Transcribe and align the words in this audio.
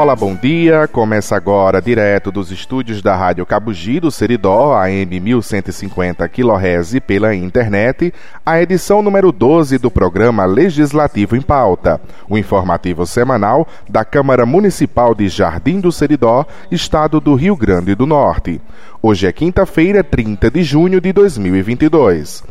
Olá, 0.00 0.16
bom 0.16 0.34
dia. 0.34 0.88
Começa 0.88 1.36
agora, 1.36 1.82
direto 1.82 2.32
dos 2.32 2.50
estúdios 2.50 3.02
da 3.02 3.14
Rádio 3.14 3.44
Cabugi 3.44 4.00
do 4.00 4.10
Seridó, 4.10 4.72
AM 4.72 5.20
1150 5.20 6.26
kHz 6.26 7.00
pela 7.06 7.34
internet, 7.34 8.10
a 8.44 8.62
edição 8.62 9.02
número 9.02 9.30
12 9.30 9.76
do 9.76 9.90
programa 9.90 10.46
Legislativo 10.46 11.36
em 11.36 11.42
Pauta, 11.42 12.00
o 12.30 12.38
informativo 12.38 13.04
semanal 13.04 13.68
da 13.90 14.02
Câmara 14.02 14.46
Municipal 14.46 15.14
de 15.14 15.28
Jardim 15.28 15.80
do 15.80 15.92
Seridó, 15.92 16.46
estado 16.70 17.20
do 17.20 17.34
Rio 17.34 17.54
Grande 17.54 17.94
do 17.94 18.06
Norte. 18.06 18.58
Hoje 19.02 19.26
é 19.26 19.32
quinta-feira, 19.32 20.02
30 20.02 20.50
de 20.50 20.62
junho 20.62 20.98
de 20.98 21.12
2022. 21.12 22.42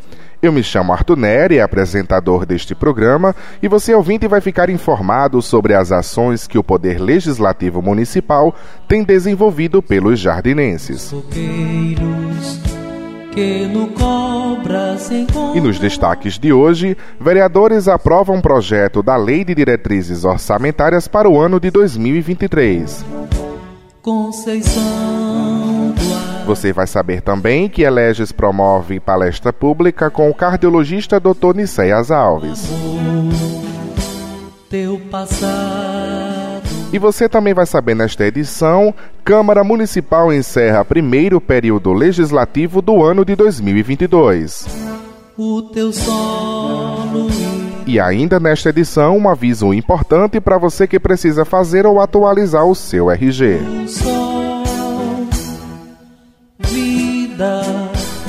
Eu 0.42 0.54
me 0.54 0.64
chamo 0.64 0.94
Arthur 0.94 1.18
Neri, 1.18 1.60
apresentador 1.60 2.46
deste 2.46 2.74
programa, 2.74 3.36
e 3.62 3.68
você 3.68 3.94
ouvinte 3.94 4.26
vai 4.26 4.40
ficar 4.40 4.70
informado 4.70 5.42
sobre 5.42 5.74
as 5.74 5.92
ações 5.92 6.48
que 6.48 6.58
o 6.58 6.64
Poder 6.64 6.98
Legislativo 6.98 7.82
Municipal 7.82 8.56
tem 8.88 9.04
desenvolvido 9.04 9.82
pelos 9.82 10.18
jardinenses. 10.18 11.14
E 15.54 15.60
nos 15.60 15.78
destaques 15.78 16.40
de 16.40 16.54
hoje, 16.54 16.98
vereadores 17.20 17.90
aprovam 17.90 18.40
projeto 18.40 19.04
da 19.04 19.18
Lei 19.18 19.44
de 19.44 19.54
Diretrizes 19.54 20.24
Orçamentárias 20.24 21.06
para 21.06 21.30
o 21.30 21.38
ano 21.38 21.60
de 21.60 21.70
2023. 21.70 23.06
Conceição 24.02 25.29
você 26.50 26.74
vai 26.74 26.88
saber 26.88 27.22
também 27.22 27.70
que 27.70 27.84
Eleges 27.84 28.32
promove 28.32 29.00
palestra 29.00 29.54
pública 29.54 30.10
com 30.10 30.32
o 30.32 30.34
cardiologista 30.34 31.20
Dr. 31.20 31.54
Niceias 31.56 32.10
Alves. 32.10 32.68
E 36.92 36.98
você 36.98 37.30
também 37.30 37.54
vai 37.54 37.68
saber 37.68 37.94
nesta 37.94 38.26
edição, 38.26 38.92
Câmara 39.24 39.64
Municipal 39.64 40.34
encerra 40.34 40.84
primeiro 40.84 41.40
período 41.40 41.94
legislativo 41.94 42.82
do 42.82 43.04
ano 43.04 43.24
de 43.24 43.36
2022. 43.36 44.66
E 47.86 48.00
ainda 48.00 48.40
nesta 48.40 48.70
edição, 48.70 49.20
um 49.20 49.30
aviso 49.30 49.72
importante 49.72 50.42
para 50.42 50.58
você 50.58 50.88
que 50.88 51.00
precisa 51.00 51.46
fazer 51.46 51.86
ou 51.86 52.02
atualizar 52.02 52.66
o 52.66 52.74
seu 52.74 53.12
RG. 53.12 53.60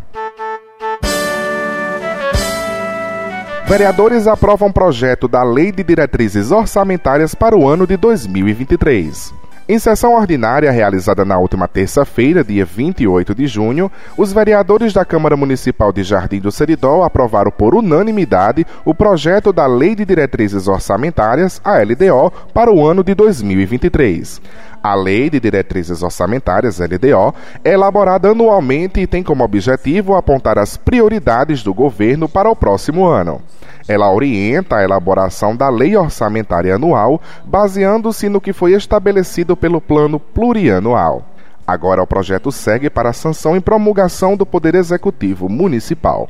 Vereadores 3.65 4.27
aprovam 4.27 4.71
projeto 4.71 5.27
da 5.27 5.41
Lei 5.41 5.71
de 5.71 5.83
Diretrizes 5.83 6.51
Orçamentárias 6.51 7.33
para 7.33 7.57
o 7.57 7.67
ano 7.67 7.87
de 7.87 7.97
2023. 7.97 9.33
Em 9.67 9.79
sessão 9.79 10.13
ordinária 10.13 10.69
realizada 10.69 11.25
na 11.25 11.39
última 11.39 11.67
terça-feira, 11.67 12.43
dia 12.43 12.63
28 12.63 13.33
de 13.33 13.47
junho, 13.47 13.91
os 14.15 14.31
vereadores 14.31 14.93
da 14.93 15.03
Câmara 15.03 15.35
Municipal 15.35 15.91
de 15.91 16.03
Jardim 16.03 16.39
do 16.39 16.51
Seridó 16.51 17.01
aprovaram 17.01 17.49
por 17.49 17.73
unanimidade 17.73 18.63
o 18.85 18.93
projeto 18.93 19.51
da 19.51 19.65
Lei 19.65 19.95
de 19.95 20.05
Diretrizes 20.05 20.67
Orçamentárias, 20.67 21.59
a 21.63 21.79
LDO, 21.79 22.31
para 22.53 22.71
o 22.71 22.85
ano 22.85 23.03
de 23.03 23.15
2023. 23.15 24.39
A 24.83 24.93
Lei 24.93 25.31
de 25.31 25.39
Diretrizes 25.39 26.03
Orçamentárias, 26.03 26.79
LDO, 26.79 27.33
é 27.63 27.71
elaborada 27.71 28.29
anualmente 28.29 28.99
e 28.99 29.07
tem 29.07 29.23
como 29.23 29.43
objetivo 29.43 30.13
apontar 30.13 30.59
as 30.59 30.77
prioridades 30.77 31.63
do 31.63 31.73
governo 31.73 32.29
para 32.29 32.51
o 32.51 32.55
próximo 32.55 33.03
ano. 33.07 33.41
Ela 33.87 34.11
orienta 34.11 34.77
a 34.77 34.83
elaboração 34.83 35.55
da 35.55 35.69
Lei 35.69 35.95
Orçamentária 35.95 36.75
Anual, 36.75 37.21
baseando-se 37.45 38.27
no 38.29 38.41
que 38.41 38.51
foi 38.51 38.73
estabelecido 38.73 39.55
pelo 39.55 39.79
Plano 39.79 40.19
Plurianual. 40.19 41.23
Agora 41.67 42.01
o 42.01 42.07
projeto 42.07 42.51
segue 42.51 42.89
para 42.89 43.09
a 43.09 43.13
sanção 43.13 43.55
e 43.55 43.59
promulgação 43.59 44.35
do 44.35 44.45
Poder 44.45 44.75
Executivo 44.75 45.49
Municipal. 45.49 46.27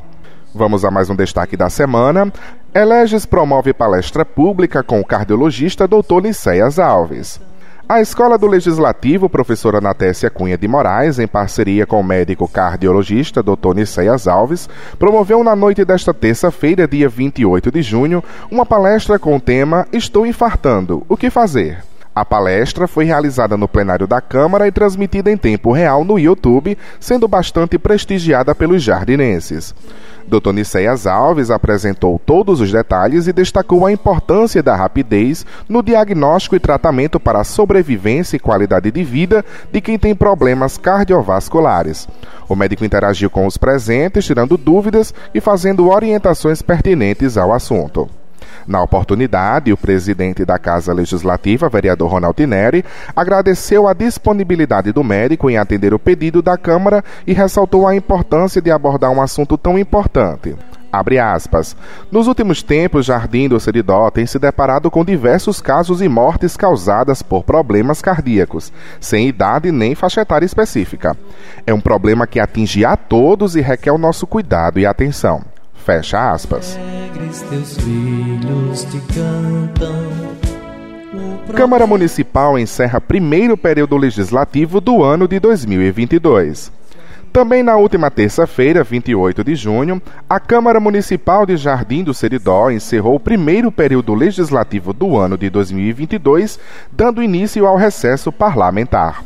Vamos 0.54 0.84
a 0.84 0.90
mais 0.90 1.10
um 1.10 1.16
destaque 1.16 1.56
da 1.56 1.68
semana. 1.68 2.32
Eleges 2.74 3.26
promove 3.26 3.72
palestra 3.74 4.24
pública 4.24 4.82
com 4.82 5.00
o 5.00 5.04
cardiologista 5.04 5.86
Dr. 5.86 6.22
Niceias 6.22 6.78
Alves. 6.78 7.40
A 7.88 8.00
Escola 8.00 8.36
do 8.36 8.48
Legislativo, 8.48 9.30
professora 9.30 9.80
Natécia 9.80 10.28
Cunha 10.28 10.58
de 10.58 10.66
Moraes, 10.66 11.20
em 11.20 11.26
parceria 11.28 11.86
com 11.86 12.00
o 12.00 12.04
médico 12.04 12.48
cardiologista 12.48 13.44
Dr. 13.44 13.76
Niceias 13.76 14.26
Alves, 14.26 14.68
promoveu 14.98 15.44
na 15.44 15.54
noite 15.54 15.84
desta 15.84 16.12
terça-feira, 16.12 16.88
dia 16.88 17.08
28 17.08 17.70
de 17.70 17.82
junho, 17.82 18.24
uma 18.50 18.66
palestra 18.66 19.20
com 19.20 19.36
o 19.36 19.40
tema 19.40 19.86
Estou 19.92 20.26
infartando, 20.26 21.06
o 21.08 21.16
que 21.16 21.30
fazer? 21.30 21.78
A 22.16 22.24
palestra 22.24 22.88
foi 22.88 23.04
realizada 23.04 23.58
no 23.58 23.68
plenário 23.68 24.06
da 24.06 24.22
Câmara 24.22 24.66
e 24.66 24.72
transmitida 24.72 25.30
em 25.30 25.36
tempo 25.36 25.70
real 25.70 26.02
no 26.02 26.18
YouTube, 26.18 26.78
sendo 26.98 27.28
bastante 27.28 27.78
prestigiada 27.78 28.54
pelos 28.54 28.82
jardinenses. 28.82 29.74
Dr. 30.26 30.52
Niceias 30.54 31.06
Alves 31.06 31.50
apresentou 31.50 32.18
todos 32.18 32.62
os 32.62 32.72
detalhes 32.72 33.26
e 33.26 33.34
destacou 33.34 33.84
a 33.84 33.92
importância 33.92 34.62
da 34.62 34.74
rapidez 34.74 35.44
no 35.68 35.82
diagnóstico 35.82 36.56
e 36.56 36.58
tratamento 36.58 37.20
para 37.20 37.40
a 37.40 37.44
sobrevivência 37.44 38.36
e 38.36 38.40
qualidade 38.40 38.90
de 38.90 39.04
vida 39.04 39.44
de 39.70 39.82
quem 39.82 39.98
tem 39.98 40.14
problemas 40.14 40.78
cardiovasculares. 40.78 42.08
O 42.48 42.56
médico 42.56 42.82
interagiu 42.82 43.28
com 43.28 43.46
os 43.46 43.58
presentes, 43.58 44.24
tirando 44.24 44.56
dúvidas 44.56 45.12
e 45.34 45.40
fazendo 45.42 45.90
orientações 45.90 46.62
pertinentes 46.62 47.36
ao 47.36 47.52
assunto. 47.52 48.08
Na 48.66 48.82
oportunidade, 48.82 49.72
o 49.72 49.76
presidente 49.76 50.44
da 50.44 50.58
Casa 50.58 50.92
Legislativa, 50.92 51.68
vereador 51.68 52.10
Ronald 52.10 52.46
Neri, 52.46 52.84
agradeceu 53.14 53.86
a 53.86 53.92
disponibilidade 53.92 54.92
do 54.92 55.04
médico 55.04 55.48
em 55.48 55.56
atender 55.56 55.94
o 55.94 55.98
pedido 55.98 56.42
da 56.42 56.58
Câmara 56.58 57.04
e 57.26 57.32
ressaltou 57.32 57.86
a 57.86 57.94
importância 57.94 58.60
de 58.60 58.70
abordar 58.70 59.10
um 59.10 59.22
assunto 59.22 59.56
tão 59.56 59.78
importante. 59.78 60.56
Abre 60.92 61.18
aspas. 61.18 61.76
Nos 62.10 62.26
últimos 62.26 62.62
tempos, 62.62 63.06
Jardim 63.06 63.48
do 63.48 63.60
Seridó 63.60 64.10
tem 64.10 64.24
se 64.24 64.38
deparado 64.38 64.90
com 64.90 65.04
diversos 65.04 65.60
casos 65.60 66.00
e 66.00 66.08
mortes 66.08 66.56
causadas 66.56 67.22
por 67.22 67.44
problemas 67.44 68.00
cardíacos, 68.00 68.72
sem 68.98 69.28
idade 69.28 69.70
nem 69.70 69.94
faixa 69.94 70.22
etária 70.22 70.46
específica. 70.46 71.16
É 71.66 71.74
um 71.74 71.80
problema 71.80 72.26
que 72.26 72.40
atinge 72.40 72.84
a 72.84 72.96
todos 72.96 73.56
e 73.56 73.60
requer 73.60 73.92
o 73.92 73.98
nosso 73.98 74.26
cuidado 74.26 74.78
e 74.78 74.86
atenção. 74.86 75.42
Fecha 75.74 76.32
aspas. 76.32 76.78
Câmara 81.54 81.86
Municipal 81.86 82.58
encerra 82.58 83.00
primeiro 83.00 83.56
período 83.56 83.96
legislativo 83.96 84.80
do 84.80 85.02
ano 85.02 85.26
de 85.26 85.40
2022. 85.40 86.70
Também 87.32 87.62
na 87.62 87.76
última 87.76 88.10
terça-feira, 88.10 88.82
28 88.82 89.44
de 89.44 89.54
junho, 89.54 90.00
a 90.28 90.40
Câmara 90.40 90.80
Municipal 90.80 91.46
de 91.46 91.56
Jardim 91.56 92.02
do 92.02 92.14
Seridó 92.14 92.70
encerrou 92.70 93.16
o 93.16 93.20
primeiro 93.20 93.70
período 93.70 94.14
legislativo 94.14 94.92
do 94.92 95.16
ano 95.16 95.36
de 95.36 95.50
2022, 95.50 96.58
dando 96.90 97.22
início 97.22 97.66
ao 97.66 97.76
recesso 97.76 98.32
parlamentar. 98.32 99.22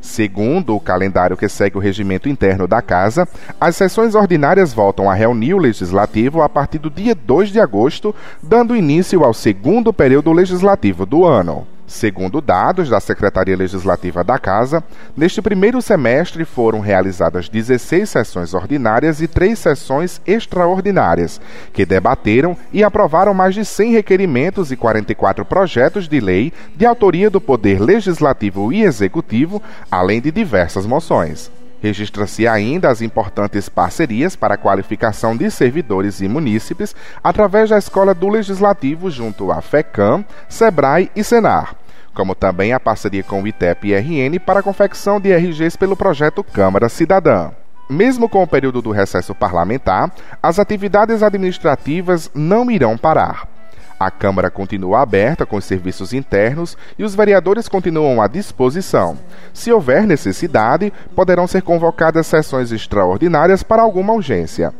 Segundo 0.00 0.74
o 0.74 0.80
calendário 0.80 1.36
que 1.36 1.48
segue 1.48 1.76
o 1.76 1.80
regimento 1.80 2.28
interno 2.28 2.66
da 2.66 2.80
Casa, 2.80 3.28
as 3.60 3.76
sessões 3.76 4.14
ordinárias 4.14 4.72
voltam 4.72 5.10
a 5.10 5.14
reunir 5.14 5.54
o 5.54 5.58
Legislativo 5.58 6.42
a 6.42 6.48
partir 6.48 6.78
do 6.78 6.90
dia 6.90 7.14
2 7.14 7.50
de 7.50 7.60
agosto, 7.60 8.14
dando 8.42 8.76
início 8.76 9.24
ao 9.24 9.34
segundo 9.34 9.92
período 9.92 10.32
legislativo 10.32 11.04
do 11.04 11.24
ano. 11.24 11.66
Segundo 11.88 12.42
dados 12.42 12.90
da 12.90 13.00
Secretaria 13.00 13.56
Legislativa 13.56 14.22
da 14.22 14.38
Casa, 14.38 14.84
neste 15.16 15.40
primeiro 15.40 15.80
semestre 15.80 16.44
foram 16.44 16.80
realizadas 16.80 17.48
16 17.48 18.10
sessões 18.10 18.52
ordinárias 18.52 19.22
e 19.22 19.26
3 19.26 19.58
sessões 19.58 20.20
extraordinárias, 20.26 21.40
que 21.72 21.86
debateram 21.86 22.54
e 22.74 22.84
aprovaram 22.84 23.32
mais 23.32 23.54
de 23.54 23.64
100 23.64 23.92
requerimentos 23.92 24.70
e 24.70 24.76
44 24.76 25.46
projetos 25.46 26.06
de 26.06 26.20
lei 26.20 26.52
de 26.76 26.84
autoria 26.84 27.30
do 27.30 27.40
Poder 27.40 27.80
Legislativo 27.80 28.70
e 28.70 28.82
Executivo, 28.82 29.62
além 29.90 30.20
de 30.20 30.30
diversas 30.30 30.84
moções. 30.84 31.50
Registra-se 31.80 32.46
ainda 32.46 32.88
as 32.88 33.00
importantes 33.00 33.68
parcerias 33.68 34.34
para 34.34 34.54
a 34.54 34.58
qualificação 34.58 35.36
de 35.36 35.50
servidores 35.50 36.20
e 36.20 36.28
munícipes 36.28 36.94
através 37.22 37.70
da 37.70 37.78
Escola 37.78 38.14
do 38.14 38.28
Legislativo 38.28 39.10
junto 39.10 39.52
à 39.52 39.60
FECAM, 39.60 40.24
SEBRAE 40.48 41.10
e 41.14 41.22
SENAR 41.22 41.76
como 42.18 42.34
também 42.34 42.72
a 42.72 42.80
parceria 42.80 43.22
com 43.22 43.40
o 43.40 43.46
ITEP 43.46 43.90
e 43.90 43.94
RN 43.94 44.40
para 44.44 44.58
a 44.58 44.62
confecção 44.62 45.20
de 45.20 45.32
RGs 45.32 45.76
pelo 45.76 45.96
projeto 45.96 46.42
Câmara 46.42 46.88
Cidadã. 46.88 47.52
Mesmo 47.88 48.28
com 48.28 48.42
o 48.42 48.46
período 48.46 48.82
do 48.82 48.90
recesso 48.90 49.32
parlamentar, 49.36 50.12
as 50.42 50.58
atividades 50.58 51.22
administrativas 51.22 52.28
não 52.34 52.68
irão 52.72 52.98
parar. 52.98 53.57
A 53.98 54.10
Câmara 54.10 54.50
continua 54.50 55.00
aberta 55.00 55.44
com 55.44 55.56
os 55.56 55.64
serviços 55.64 56.12
internos 56.12 56.76
e 56.96 57.02
os 57.02 57.16
vereadores 57.16 57.68
continuam 57.68 58.22
à 58.22 58.28
disposição. 58.28 59.18
Se 59.52 59.72
houver 59.72 60.06
necessidade, 60.06 60.92
poderão 61.16 61.48
ser 61.48 61.62
convocadas 61.62 62.26
sessões 62.26 62.70
extraordinárias 62.70 63.62
para 63.62 63.82
alguma 63.82 64.12
urgência. 64.12 64.72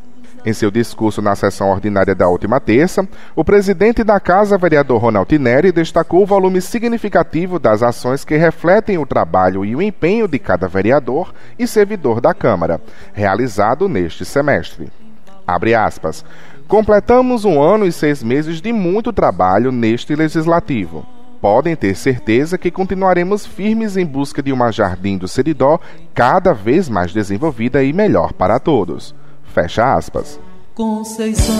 Em 0.47 0.53
seu 0.53 0.70
discurso 0.70 1.20
na 1.20 1.35
sessão 1.35 1.70
ordinária 1.70 2.15
da 2.15 2.29
última 2.29 2.61
terça, 2.61 3.06
o 3.35 3.44
presidente 3.44 4.05
da 4.05 4.20
Casa, 4.20 4.56
vereador 4.56 5.03
Ronald 5.03 5.37
Neri, 5.37 5.73
destacou 5.73 6.23
o 6.23 6.26
volume 6.26 6.61
significativo 6.61 7.59
das 7.59 7.82
ações 7.82 8.25
que 8.25 8.37
refletem 8.37 8.99
o 8.99 9.06
trabalho 9.06 9.64
e 9.64 9.75
o 9.75 9.82
empenho 9.82 10.29
de 10.29 10.38
cada 10.38 10.69
vereador 10.69 11.35
e 11.59 11.67
servidor 11.67 12.21
da 12.21 12.32
Câmara, 12.32 12.81
realizado 13.12 13.88
neste 13.88 14.25
semestre. 14.25 14.88
Abre 15.47 15.75
aspas. 15.75 16.25
Completamos 16.69 17.47
um 17.47 17.62
ano 17.62 17.87
e 17.87 17.93
seis 17.93 18.23
meses 18.23 18.61
de 18.61 18.75
muito 18.75 19.11
trabalho 19.11 19.73
neste 19.73 20.15
legislativo. 20.15 21.06
Podem 21.41 21.75
ter 21.75 21.94
certeza 21.97 22.59
que 22.59 22.70
continuaremos 22.70 23.47
firmes 23.47 23.97
em 23.97 24.05
busca 24.05 24.43
de 24.43 24.53
uma 24.53 24.70
Jardim 24.70 25.17
do 25.17 25.26
Seridó 25.26 25.81
cada 26.12 26.53
vez 26.53 26.87
mais 26.91 27.11
desenvolvida 27.11 27.82
e 27.82 27.91
melhor 27.91 28.35
para 28.35 28.61
todos. 28.61 29.15
Fecha 29.44 29.94
aspas. 29.94 30.38
Conceição 30.75 31.55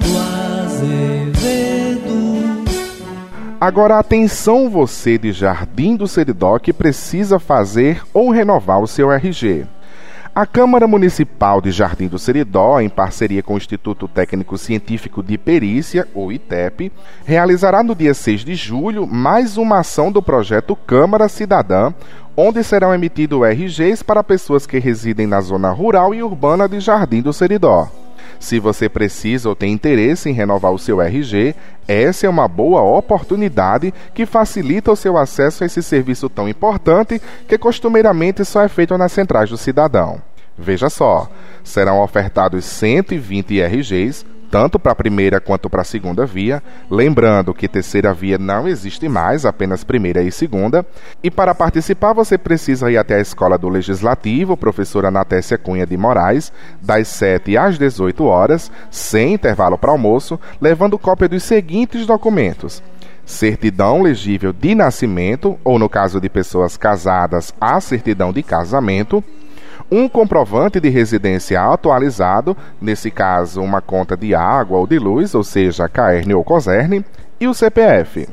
do 0.00 0.18
Azevedo. 0.64 2.00
Agora 3.60 3.98
atenção 3.98 4.70
você 4.70 5.18
de 5.18 5.30
Jardim 5.30 5.94
do 5.94 6.08
Seridó 6.08 6.58
que 6.58 6.72
precisa 6.72 7.38
fazer 7.38 8.02
ou 8.14 8.30
renovar 8.30 8.80
o 8.80 8.86
seu 8.86 9.12
RG. 9.12 9.66
A 10.40 10.46
Câmara 10.46 10.86
Municipal 10.86 11.60
de 11.60 11.70
Jardim 11.70 12.08
do 12.08 12.18
Seridó, 12.18 12.80
em 12.80 12.88
parceria 12.88 13.42
com 13.42 13.52
o 13.52 13.56
Instituto 13.58 14.08
Técnico 14.08 14.56
Científico 14.56 15.22
de 15.22 15.36
Perícia, 15.36 16.08
ou 16.14 16.32
ITEP, 16.32 16.90
realizará 17.26 17.82
no 17.82 17.94
dia 17.94 18.14
6 18.14 18.42
de 18.42 18.54
julho 18.54 19.06
mais 19.06 19.58
uma 19.58 19.80
ação 19.80 20.10
do 20.10 20.22
projeto 20.22 20.74
Câmara 20.74 21.28
Cidadã, 21.28 21.92
onde 22.34 22.64
serão 22.64 22.94
emitidos 22.94 23.46
RGs 23.46 24.02
para 24.02 24.24
pessoas 24.24 24.66
que 24.66 24.78
residem 24.78 25.26
na 25.26 25.42
zona 25.42 25.70
rural 25.72 26.14
e 26.14 26.22
urbana 26.22 26.66
de 26.66 26.80
Jardim 26.80 27.20
do 27.20 27.34
Seridó. 27.34 27.90
Se 28.38 28.58
você 28.58 28.88
precisa 28.88 29.46
ou 29.46 29.54
tem 29.54 29.70
interesse 29.70 30.30
em 30.30 30.32
renovar 30.32 30.72
o 30.72 30.78
seu 30.78 31.02
RG, 31.02 31.54
essa 31.86 32.24
é 32.24 32.30
uma 32.30 32.48
boa 32.48 32.80
oportunidade 32.80 33.92
que 34.14 34.24
facilita 34.24 34.90
o 34.90 34.96
seu 34.96 35.18
acesso 35.18 35.62
a 35.62 35.66
esse 35.66 35.82
serviço 35.82 36.30
tão 36.30 36.48
importante 36.48 37.20
que 37.46 37.58
costumeiramente 37.58 38.42
só 38.42 38.62
é 38.62 38.68
feito 38.68 38.96
nas 38.96 39.12
centrais 39.12 39.50
do 39.50 39.58
cidadão. 39.58 40.29
Veja 40.60 40.90
só, 40.90 41.26
serão 41.64 42.02
ofertados 42.02 42.66
120 42.66 43.62
RGs 43.62 44.26
tanto 44.50 44.80
para 44.80 44.92
a 44.92 44.96
primeira 44.96 45.40
quanto 45.40 45.70
para 45.70 45.82
a 45.82 45.84
segunda 45.84 46.26
via, 46.26 46.60
lembrando 46.90 47.54
que 47.54 47.68
terceira 47.68 48.12
via 48.12 48.36
não 48.36 48.66
existe 48.66 49.08
mais, 49.08 49.46
apenas 49.46 49.84
primeira 49.84 50.22
e 50.22 50.32
segunda. 50.32 50.84
E 51.22 51.30
para 51.30 51.54
participar 51.54 52.12
você 52.12 52.36
precisa 52.36 52.90
ir 52.90 52.98
até 52.98 53.14
a 53.14 53.20
Escola 53.20 53.56
do 53.56 53.68
Legislativo, 53.68 54.56
professora 54.56 55.06
Anatécia 55.06 55.56
Cunha 55.56 55.86
de 55.86 55.96
Moraes, 55.96 56.52
das 56.82 57.06
7 57.06 57.56
às 57.56 57.78
18 57.78 58.24
horas, 58.24 58.72
sem 58.90 59.34
intervalo 59.34 59.78
para 59.78 59.92
almoço, 59.92 60.38
levando 60.60 60.98
cópia 60.98 61.28
dos 61.28 61.44
seguintes 61.44 62.04
documentos: 62.04 62.82
certidão 63.24 64.02
legível 64.02 64.52
de 64.52 64.74
nascimento, 64.74 65.56
ou 65.62 65.78
no 65.78 65.88
caso 65.88 66.20
de 66.20 66.28
pessoas 66.28 66.76
casadas, 66.76 67.54
a 67.60 67.80
certidão 67.80 68.32
de 68.32 68.42
casamento 68.42 69.22
um 69.90 70.08
comprovante 70.08 70.78
de 70.78 70.88
residência 70.88 71.60
atualizado, 71.60 72.56
nesse 72.80 73.10
caso 73.10 73.60
uma 73.60 73.80
conta 73.80 74.16
de 74.16 74.34
água 74.34 74.78
ou 74.78 74.86
de 74.86 74.98
luz, 74.98 75.34
ou 75.34 75.42
seja, 75.42 75.88
CAERN 75.88 76.34
ou 76.34 76.44
COSERN, 76.44 77.04
e 77.40 77.48
o 77.48 77.54
CPF. 77.54 78.28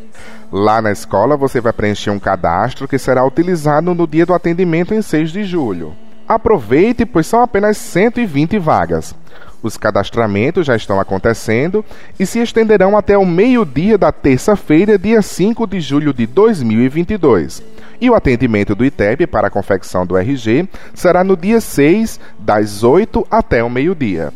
Lá 0.51 0.81
na 0.81 0.91
escola 0.91 1.35
você 1.35 1.59
vai 1.59 1.73
preencher 1.73 2.09
um 2.09 2.19
cadastro 2.19 2.87
que 2.87 2.97
será 2.97 3.25
utilizado 3.25 3.93
no 3.93 4.05
dia 4.05 4.25
do 4.25 4.33
atendimento 4.33 4.93
em 4.93 5.01
6 5.01 5.31
de 5.31 5.43
julho. 5.43 5.93
Aproveite, 6.27 7.05
pois 7.05 7.25
são 7.25 7.41
apenas 7.41 7.77
120 7.77 8.59
vagas. 8.59 9.15
Os 9.63 9.77
cadastramentos 9.77 10.65
já 10.65 10.75
estão 10.75 10.99
acontecendo 10.99 11.83
e 12.19 12.25
se 12.25 12.39
estenderão 12.39 12.97
até 12.97 13.17
o 13.17 13.25
meio-dia 13.25 13.97
da 13.97 14.11
terça-feira, 14.11 14.99
dia 14.99 15.21
5 15.21 15.65
de 15.65 15.79
julho 15.79 16.13
de 16.13 16.27
2022. 16.27 17.63
E 17.99 18.09
o 18.09 18.15
atendimento 18.15 18.75
do 18.75 18.85
ITEB 18.85 19.25
para 19.27 19.47
a 19.47 19.51
confecção 19.51 20.05
do 20.05 20.17
RG 20.17 20.67
será 20.93 21.23
no 21.23 21.35
dia 21.35 21.59
6, 21.59 22.19
das 22.37 22.83
8 22.83 23.25
até 23.29 23.63
o 23.63 23.69
meio-dia. 23.69 24.31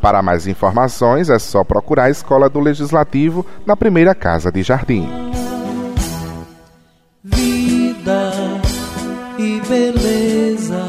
Para 0.00 0.22
mais 0.22 0.46
informações, 0.46 1.30
é 1.30 1.38
só 1.38 1.64
procurar 1.64 2.04
a 2.04 2.10
Escola 2.10 2.48
do 2.48 2.60
Legislativo 2.60 3.44
na 3.64 3.76
primeira 3.76 4.14
casa 4.14 4.52
de 4.52 4.62
Jardim. 4.62 5.08
Vida 7.24 8.32
e 9.38 9.60
beleza. 9.66 10.82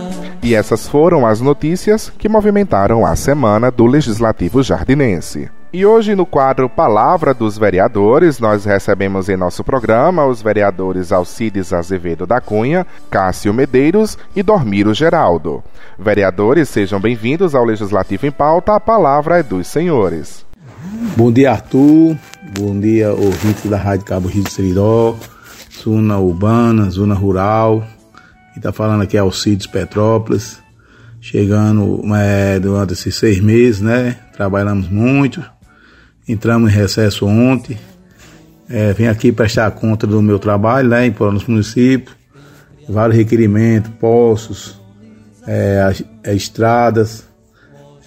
E 0.43 0.53
essas 0.53 0.87
foram 0.87 1.25
as 1.25 1.41
notícias 1.41 2.09
que 2.17 2.29
movimentaram 2.29 3.05
a 3.05 3.15
semana 3.15 3.71
do 3.71 3.85
Legislativo 3.85 4.61
Jardinense. 4.61 5.49
E 5.73 5.85
hoje, 5.85 6.15
no 6.15 6.25
quadro 6.25 6.69
Palavra 6.69 7.33
dos 7.33 7.57
Vereadores, 7.57 8.39
nós 8.39 8.63
recebemos 8.63 9.27
em 9.27 9.35
nosso 9.35 9.65
programa 9.65 10.25
os 10.25 10.41
vereadores 10.41 11.11
Alcides 11.11 11.73
Azevedo 11.73 12.25
da 12.25 12.39
Cunha, 12.39 12.87
Cássio 13.11 13.53
Medeiros 13.53 14.17
e 14.33 14.41
Dormiro 14.41 14.93
Geraldo. 14.93 15.61
Vereadores, 15.99 16.69
sejam 16.69 17.01
bem-vindos 17.01 17.53
ao 17.53 17.65
Legislativo 17.65 18.25
em 18.25 18.31
Pauta. 18.31 18.75
A 18.75 18.79
palavra 18.79 19.39
é 19.39 19.43
dos 19.43 19.67
senhores. 19.67 20.45
Bom 21.17 21.33
dia, 21.33 21.51
Arthur. 21.51 22.15
Bom 22.57 22.79
dia, 22.79 23.11
ouvintes 23.11 23.69
da 23.69 23.75
Rádio 23.75 24.05
Cabo 24.05 24.29
Rio 24.29 24.45
de 24.45 24.51
Seridó, 24.51 25.17
zona 25.83 26.17
urbana, 26.17 26.89
zona 26.89 27.13
rural. 27.13 27.81
Quem 28.53 28.61
está 28.61 28.71
falando 28.71 29.01
aqui 29.01 29.17
Alcides 29.17 29.67
Petrópolis. 29.67 30.65
Chegando 31.19 32.01
é, 32.15 32.57
durante 32.57 32.93
esses 32.93 33.13
seis 33.15 33.41
meses, 33.41 33.81
né? 33.81 34.15
Trabalhamos 34.33 34.87
muito 34.87 35.43
Entramos 36.27 36.71
em 36.71 36.75
recesso 36.75 37.25
ontem. 37.25 37.77
É, 38.69 38.91
vim 38.91 39.05
aqui 39.05 39.31
prestar 39.31 39.71
conta 39.71 40.05
do 40.05 40.21
meu 40.21 40.37
trabalho 40.37 40.89
né, 40.89 41.07
em 41.07 41.15
nosso 41.17 41.49
município. 41.49 42.13
Vários 42.89 43.17
requerimentos, 43.17 43.91
poços, 43.99 44.79
é, 45.45 45.93
é 46.23 46.35
estradas, 46.35 47.25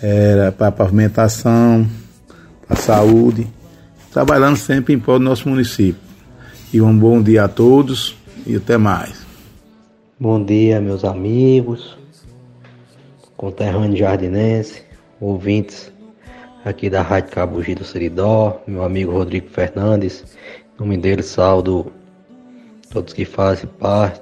é, 0.02 0.50
para 0.50 0.70
pavimentação, 0.70 1.86
para 2.66 2.76
saúde. 2.76 3.46
Trabalhando 4.12 4.56
sempre 4.56 4.92
em 4.92 4.98
prol 4.98 5.18
do 5.18 5.24
nosso 5.24 5.48
município. 5.48 6.00
E 6.72 6.80
um 6.80 6.96
bom 6.96 7.22
dia 7.22 7.44
a 7.44 7.48
todos 7.48 8.16
e 8.46 8.56
até 8.56 8.76
mais. 8.76 9.26
Bom 10.18 10.44
dia, 10.44 10.80
meus 10.80 11.04
amigos, 11.04 11.96
conterrâneo 13.36 13.96
jardinense, 13.96 14.82
ouvintes 15.18 15.90
aqui 16.64 16.90
da 16.90 17.00
Rádio 17.00 17.32
Cabugi 17.32 17.74
do 17.74 17.84
Seridó, 17.84 18.60
meu 18.66 18.84
amigo 18.84 19.12
Rodrigo 19.12 19.48
Fernandes, 19.48 20.24
em 20.74 20.80
nome 20.80 20.96
dele 20.98 21.22
saldo 21.22 21.90
todos 22.90 23.14
que 23.14 23.24
fazem 23.24 23.68
parte 23.78 24.20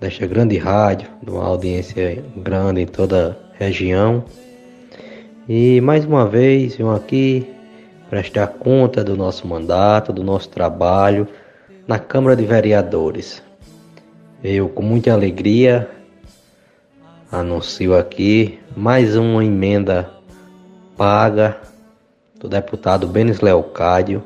desta 0.00 0.26
grande 0.26 0.56
rádio, 0.58 1.08
de 1.22 1.30
uma 1.30 1.44
audiência 1.44 2.24
grande 2.36 2.80
em 2.80 2.86
toda 2.86 3.38
a 3.54 3.64
região. 3.64 4.24
E 5.48 5.80
mais 5.80 6.04
uma 6.04 6.26
vez, 6.26 6.76
venho 6.76 6.90
aqui 6.90 7.46
prestar 8.08 8.48
conta 8.48 9.04
do 9.04 9.16
nosso 9.16 9.46
mandato, 9.46 10.12
do 10.12 10.24
nosso 10.24 10.48
trabalho 10.48 11.28
na 11.86 11.98
Câmara 11.98 12.34
de 12.34 12.44
Vereadores. 12.44 13.42
Eu, 14.42 14.68
com 14.68 14.82
muita 14.82 15.12
alegria, 15.12 15.88
anuncio 17.30 17.96
aqui 17.96 18.58
mais 18.74 19.16
uma 19.16 19.44
emenda 19.44 20.19
paga 21.00 21.56
do 22.38 22.46
deputado 22.46 23.06
Benes 23.06 23.40
Leocádio, 23.40 24.22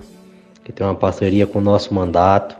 que 0.64 0.72
tem 0.72 0.84
uma 0.84 0.96
parceria 0.96 1.46
com 1.46 1.60
o 1.60 1.62
nosso 1.62 1.94
mandato, 1.94 2.56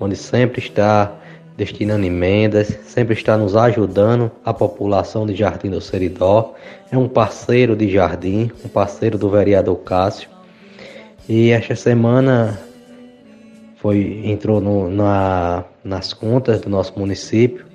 onde 0.00 0.16
sempre 0.16 0.62
está 0.62 1.12
destinando 1.54 2.06
emendas, 2.06 2.68
sempre 2.86 3.12
está 3.12 3.36
nos 3.36 3.54
ajudando 3.54 4.30
a 4.42 4.54
população 4.54 5.26
de 5.26 5.34
Jardim 5.34 5.68
do 5.68 5.78
Seridó. 5.78 6.54
É 6.90 6.96
um 6.96 7.06
parceiro 7.06 7.76
de 7.76 7.90
Jardim, 7.90 8.50
um 8.64 8.68
parceiro 8.68 9.18
do 9.18 9.28
vereador 9.28 9.76
Cássio. 9.80 10.30
E 11.28 11.50
esta 11.50 11.76
semana 11.76 12.58
foi 13.76 14.22
entrou 14.24 14.58
no, 14.58 14.88
na, 14.88 15.64
nas 15.84 16.14
contas 16.14 16.62
do 16.62 16.70
nosso 16.70 16.98
município 16.98 17.66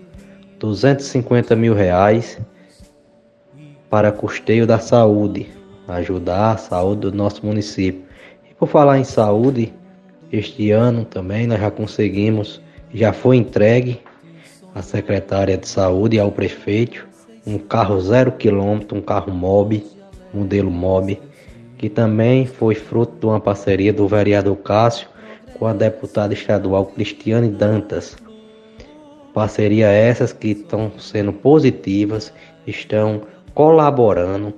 250 0.57 1.55
mil 1.55 1.75
reais 1.75 2.39
para 3.93 4.11
custeio 4.11 4.65
da 4.65 4.79
saúde, 4.79 5.51
ajudar 5.87 6.53
a 6.53 6.57
saúde 6.57 7.01
do 7.01 7.11
nosso 7.11 7.45
município. 7.45 8.01
E 8.49 8.51
por 8.55 8.67
falar 8.67 8.97
em 8.97 9.03
saúde, 9.03 9.71
este 10.31 10.71
ano 10.71 11.05
também 11.05 11.45
nós 11.45 11.59
já 11.59 11.69
conseguimos 11.69 12.59
já 12.91 13.13
foi 13.13 13.37
entregue 13.37 14.01
à 14.73 14.81
secretária 14.81 15.59
de 15.59 15.67
saúde 15.67 16.15
e 16.15 16.19
ao 16.19 16.31
prefeito 16.31 17.07
um 17.45 17.59
carro 17.59 18.01
zero 18.01 18.31
quilômetro, 18.31 18.97
um 18.97 19.01
carro 19.01 19.31
MOB, 19.31 19.85
modelo 20.33 20.71
MOB, 20.71 21.21
que 21.77 21.87
também 21.87 22.47
foi 22.47 22.73
fruto 22.73 23.19
de 23.19 23.27
uma 23.27 23.39
parceria 23.39 23.93
do 23.93 24.07
vereador 24.07 24.55
Cássio 24.55 25.07
com 25.59 25.67
a 25.67 25.73
deputada 25.73 26.33
estadual 26.33 26.87
Cristiane 26.87 27.47
Dantas. 27.47 28.17
Parceria 29.35 29.85
essas 29.91 30.33
que 30.33 30.47
estão 30.47 30.91
sendo 30.97 31.31
positivas, 31.31 32.33
estão 32.65 33.21
colaborando 33.53 34.53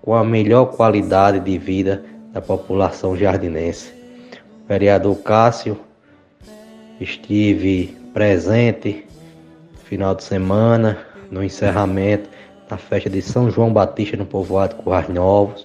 com 0.00 0.14
a 0.14 0.24
melhor 0.24 0.66
qualidade 0.66 1.40
de 1.40 1.58
vida 1.58 2.04
da 2.32 2.40
população 2.40 3.16
jardinense. 3.16 3.92
O 4.64 4.68
vereador 4.68 5.16
Cássio 5.16 5.78
Estive 7.00 7.96
presente 8.12 9.06
no 9.72 9.78
final 9.78 10.16
de 10.16 10.24
semana 10.24 10.98
no 11.30 11.44
encerramento 11.44 12.28
da 12.68 12.76
festa 12.76 13.08
de 13.08 13.22
São 13.22 13.48
João 13.48 13.72
Batista 13.72 14.16
no 14.16 14.26
povoado 14.26 14.74
Currais 14.74 15.08
Novos. 15.08 15.64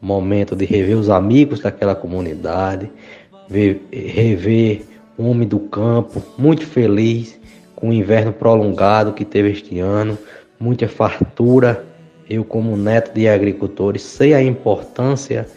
Momento 0.00 0.54
de 0.54 0.64
rever 0.64 0.96
os 0.96 1.10
amigos 1.10 1.58
daquela 1.58 1.94
comunidade, 1.94 2.88
ver, 3.48 3.84
rever 3.92 4.82
o 5.18 5.28
homem 5.28 5.46
do 5.46 5.58
campo, 5.58 6.22
muito 6.38 6.64
feliz 6.64 7.38
com 7.74 7.88
o 7.88 7.92
inverno 7.92 8.32
prolongado 8.32 9.12
que 9.12 9.24
teve 9.24 9.50
este 9.50 9.80
ano, 9.80 10.16
muita 10.58 10.86
fartura. 10.86 11.84
Eu, 12.30 12.44
como 12.44 12.76
neto 12.76 13.12
de 13.12 13.28
agricultores, 13.28 14.02
sei 14.02 14.32
a 14.32 14.40
importância 14.40 15.48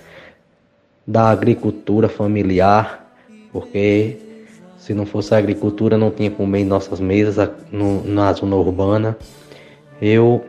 da 1.06 1.30
agricultura 1.30 2.10
familiar, 2.10 3.16
porque 3.52 4.18
se 4.80 4.92
não 4.92 5.06
fosse 5.06 5.36
a 5.36 5.38
agricultura, 5.38 6.00
não 6.00 6.10
tinha 6.10 6.32
comer 6.32 6.62
em 6.62 6.66
nossas 6.66 7.00
mesas 7.00 7.48
no, 7.72 8.04
na 8.04 8.34
zona 8.34 8.56
urbana. 8.56 9.16
Eu 10.02 10.44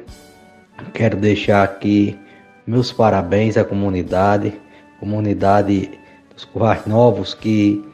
quero 0.94 1.18
deixar 1.18 1.62
aqui 1.62 2.18
meus 2.66 2.90
parabéns 2.90 3.58
à 3.58 3.64
comunidade, 3.64 4.54
comunidade 4.98 5.90
dos 6.34 6.46
Currais 6.46 6.86
Novos, 6.86 7.34
que 7.34 7.84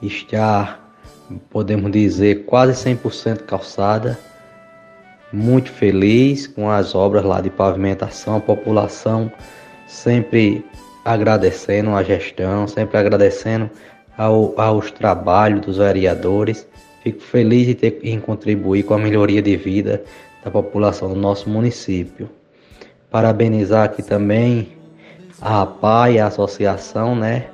está, 0.00 0.80
podemos 1.50 1.92
dizer, 1.92 2.46
quase 2.46 2.72
100% 2.72 3.44
calçada. 3.44 4.18
Muito 5.34 5.72
feliz 5.72 6.46
com 6.46 6.70
as 6.70 6.94
obras 6.94 7.24
lá 7.24 7.40
de 7.40 7.50
pavimentação, 7.50 8.36
a 8.36 8.40
população 8.40 9.32
sempre 9.84 10.64
agradecendo 11.04 11.90
a 11.90 12.04
gestão, 12.04 12.68
sempre 12.68 12.96
agradecendo 12.96 13.68
ao, 14.16 14.54
aos 14.56 14.92
trabalhos 14.92 15.60
dos 15.62 15.78
vereadores. 15.78 16.64
Fico 17.02 17.20
feliz 17.20 17.66
de 17.66 17.74
ter 17.74 17.98
em 18.04 18.20
contribuir 18.20 18.84
com 18.84 18.94
a 18.94 18.98
melhoria 18.98 19.42
de 19.42 19.56
vida 19.56 20.04
da 20.44 20.52
população 20.52 21.08
do 21.08 21.16
nosso 21.16 21.50
município. 21.50 22.30
Parabenizar 23.10 23.86
aqui 23.86 24.04
também 24.04 24.68
a 25.40 25.62
APAI, 25.62 26.20
a 26.20 26.28
associação, 26.28 27.16
né? 27.16 27.46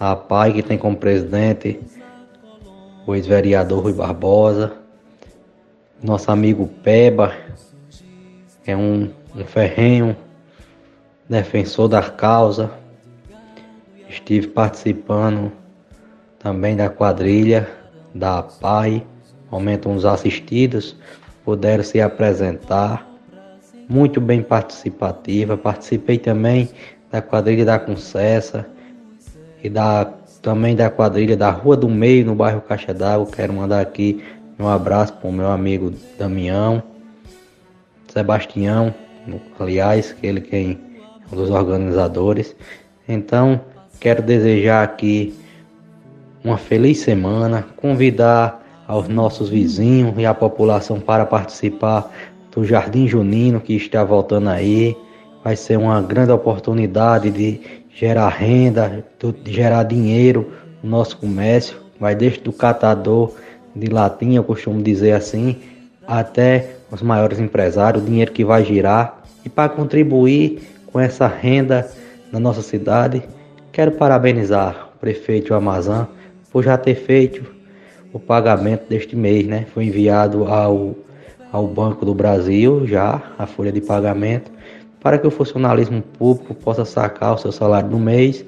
A 0.00 0.12
APAI 0.12 0.54
que 0.54 0.62
tem 0.62 0.78
como 0.78 0.96
presidente 0.96 1.78
o 3.06 3.14
ex-vereador 3.14 3.82
Rui 3.82 3.92
Barbosa, 3.92 4.79
nosso 6.02 6.30
amigo 6.30 6.66
Peba, 6.82 7.34
é 8.66 8.76
um, 8.76 9.10
um 9.34 9.44
ferrenho 9.44 10.16
defensor 11.28 11.88
da 11.88 12.02
causa. 12.02 12.70
Estive 14.08 14.48
participando 14.48 15.52
também 16.38 16.74
da 16.74 16.88
quadrilha 16.88 17.68
da 18.14 18.42
PAI, 18.42 19.06
aumentam 19.50 19.94
os 19.94 20.04
assistidos, 20.04 20.96
puderam 21.44 21.84
se 21.84 22.00
apresentar, 22.00 23.06
muito 23.88 24.20
bem 24.20 24.42
participativa. 24.42 25.56
Participei 25.56 26.18
também 26.18 26.70
da 27.10 27.20
quadrilha 27.20 27.64
da 27.64 27.78
Concessa 27.78 28.66
e 29.62 29.68
da, 29.68 30.06
também 30.40 30.74
da 30.74 30.88
quadrilha 30.88 31.36
da 31.36 31.50
Rua 31.50 31.76
do 31.76 31.88
Meio, 31.88 32.24
no 32.24 32.34
bairro 32.34 32.60
Caixa 32.62 32.94
d'Água. 32.94 33.26
Quero 33.26 33.52
mandar 33.52 33.80
aqui 33.80 34.24
um 34.60 34.68
abraço 34.68 35.14
para 35.14 35.28
o 35.28 35.32
meu 35.32 35.48
amigo 35.48 35.92
Damião, 36.18 36.82
Sebastião, 38.08 38.94
aliás, 39.58 40.14
ele 40.22 40.40
quem 40.40 40.78
é 41.00 41.34
um 41.34 41.36
dos 41.36 41.50
organizadores. 41.50 42.54
Então, 43.08 43.60
quero 43.98 44.22
desejar 44.22 44.82
aqui 44.82 45.34
uma 46.44 46.58
feliz 46.58 46.98
semana, 47.00 47.66
convidar 47.76 48.60
aos 48.86 49.08
nossos 49.08 49.48
vizinhos 49.48 50.14
e 50.18 50.26
a 50.26 50.34
população 50.34 51.00
para 51.00 51.24
participar 51.24 52.10
do 52.50 52.64
Jardim 52.64 53.06
Junino 53.06 53.60
que 53.60 53.74
está 53.74 54.02
voltando 54.04 54.48
aí. 54.48 54.96
Vai 55.42 55.56
ser 55.56 55.78
uma 55.78 56.02
grande 56.02 56.32
oportunidade 56.32 57.30
de 57.30 57.60
gerar 57.94 58.28
renda, 58.28 59.04
de 59.42 59.52
gerar 59.52 59.84
dinheiro 59.84 60.52
no 60.82 60.90
nosso 60.90 61.16
comércio. 61.16 61.78
Vai 61.98 62.14
desde 62.14 62.48
o 62.48 62.52
catador 62.52 63.32
de 63.74 63.88
latinha, 63.88 64.38
eu 64.38 64.44
costumo 64.44 64.82
dizer 64.82 65.12
assim, 65.12 65.56
até 66.06 66.76
os 66.90 67.02
maiores 67.02 67.38
empresários, 67.38 68.02
o 68.02 68.06
dinheiro 68.06 68.32
que 68.32 68.44
vai 68.44 68.64
girar. 68.64 69.22
E 69.44 69.48
para 69.48 69.68
contribuir 69.68 70.62
com 70.86 70.98
essa 70.98 71.26
renda 71.26 71.90
na 72.32 72.40
nossa 72.40 72.62
cidade, 72.62 73.22
quero 73.72 73.92
parabenizar 73.92 74.90
o 74.94 74.98
prefeito 74.98 75.54
Amazã 75.54 76.08
por 76.50 76.64
já 76.64 76.76
ter 76.76 76.96
feito 76.96 77.44
o 78.12 78.18
pagamento 78.18 78.88
deste 78.88 79.14
mês, 79.14 79.46
né? 79.46 79.66
Foi 79.72 79.84
enviado 79.84 80.46
ao, 80.46 80.96
ao 81.52 81.66
Banco 81.66 82.04
do 82.04 82.14
Brasil 82.14 82.86
já 82.86 83.22
a 83.38 83.46
folha 83.46 83.70
de 83.70 83.80
pagamento 83.80 84.50
para 85.00 85.16
que 85.16 85.26
o 85.26 85.30
funcionalismo 85.30 86.02
público 86.02 86.54
possa 86.54 86.84
sacar 86.84 87.34
o 87.34 87.38
seu 87.38 87.52
salário 87.52 87.88
do 87.88 87.98
mês 87.98 88.44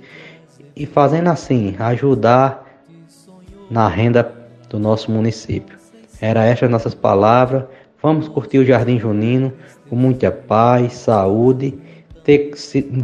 e 0.77 0.85
fazendo 0.85 1.29
assim 1.29 1.75
ajudar 1.79 2.67
na 3.71 3.89
renda 3.89 4.42
do 4.73 4.79
nosso 4.79 5.13
município. 5.13 5.77
Era 6.21 6.45
estas 6.45 6.71
nossas 6.71 6.95
palavras. 6.95 7.65
Vamos 8.03 8.27
curtir 8.27 8.59
o 8.59 8.65
Jardim 8.65 8.99
Junino 8.99 9.53
com 9.89 9.95
muita 9.95 10.33
paz, 10.33 10.95
saúde. 10.95 11.79
Ter, 12.25 12.53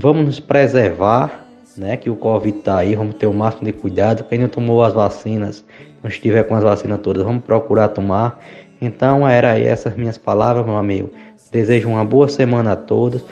vamos 0.00 0.24
nos 0.24 0.40
preservar 0.40 1.46
né, 1.76 1.96
que 1.96 2.08
o 2.08 2.16
Covid 2.16 2.58
está 2.58 2.78
aí, 2.78 2.96
vamos 2.96 3.16
ter 3.16 3.26
o 3.26 3.34
máximo 3.34 3.66
de 3.66 3.72
cuidado. 3.72 4.24
Quem 4.24 4.38
não 4.38 4.48
tomou 4.48 4.82
as 4.82 4.94
vacinas, 4.94 5.64
não 6.02 6.08
estiver 6.08 6.42
com 6.44 6.54
as 6.54 6.64
vacinas 6.64 7.00
todas, 7.00 7.22
vamos 7.22 7.44
procurar 7.44 7.88
tomar. 7.88 8.42
Então, 8.80 9.28
era 9.28 9.52
aí 9.52 9.64
essas 9.64 9.94
minhas 9.96 10.16
palavras, 10.16 10.64
meu 10.64 10.76
amigo. 10.76 11.10
Desejo 11.52 11.88
uma 11.88 12.04
boa 12.04 12.28
semana 12.28 12.72
a 12.72 12.76
todos, 12.76 13.24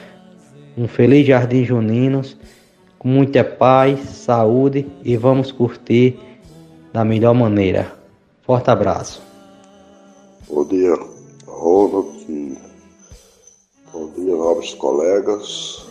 um 0.76 0.86
feliz 0.86 1.26
Jardim 1.26 1.64
Juninos, 1.64 2.36
com 2.98 3.08
muita 3.08 3.42
paz, 3.42 4.00
saúde 4.00 4.86
e 5.04 5.16
vamos 5.16 5.52
curtir 5.52 6.18
da 6.92 7.04
melhor 7.04 7.34
maneira. 7.34 7.95
Forte 8.46 8.70
abraço. 8.70 9.20
Bom 10.48 10.64
dia, 10.66 10.94
Ronald. 11.48 12.56
Bom 13.92 14.10
dia, 14.10 14.36
nobres 14.36 14.72
colegas. 14.74 15.84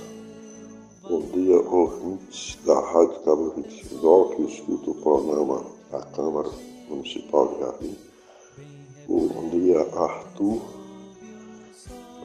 Bom 1.03 1.19
dia, 1.33 1.59
ouvintes 1.59 2.57
da 2.65 2.79
Rádio 2.79 3.19
Câmara 3.25 3.55
22, 3.55 4.35
que 4.35 4.41
escuta 4.43 4.89
o 4.89 4.95
programa 4.95 5.65
da 5.91 5.99
Câmara 6.15 6.49
Municipal 6.87 7.49
de 7.49 7.59
Jardim. 7.59 7.97
Bom 9.05 9.49
dia, 9.49 9.81
Arthur, 9.93 10.61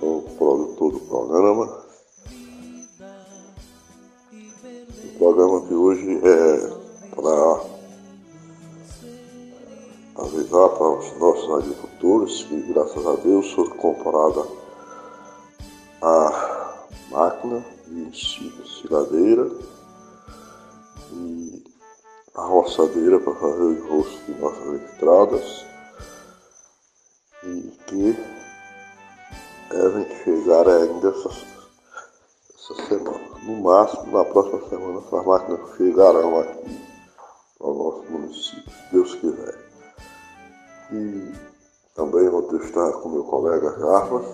o 0.00 0.22
produtor 0.38 0.92
do 0.92 1.00
programa. 1.00 1.84
O 4.32 5.18
programa 5.18 5.66
de 5.66 5.74
hoje 5.74 6.20
é 6.24 6.79
para 10.50 10.88
os 10.88 11.16
nossos 11.18 11.50
agricultores 11.62 12.42
que, 12.42 12.60
graças 12.72 13.06
a 13.06 13.14
Deus, 13.14 13.52
foi 13.52 13.68
comprada 13.68 14.44
a 16.02 16.86
máquina 17.08 17.64
de 17.86 18.00
ensiladeira 18.00 19.48
e 21.12 21.64
a 22.34 22.42
roçadeira 22.42 23.20
para 23.20 23.34
fazer 23.34 23.62
o 23.62 23.88
rosto 23.88 24.24
de 24.24 24.40
nossas 24.40 24.82
estradas 24.82 25.66
e 27.44 27.72
que 27.86 28.16
devem 29.70 30.06
chegar 30.24 30.68
ainda 30.68 31.10
essa, 31.10 31.28
essa 32.54 32.86
semana. 32.88 33.30
No 33.44 33.62
máximo, 33.62 34.18
na 34.18 34.24
próxima 34.24 34.68
semana, 34.68 34.98
essas 34.98 35.24
máquinas 35.24 35.76
chegarão 35.76 36.40
aqui 36.40 36.89
testar 42.60 42.92
com 42.92 43.08
meu 43.08 43.24
colega 43.24 43.78
Jarbas, 43.78 44.26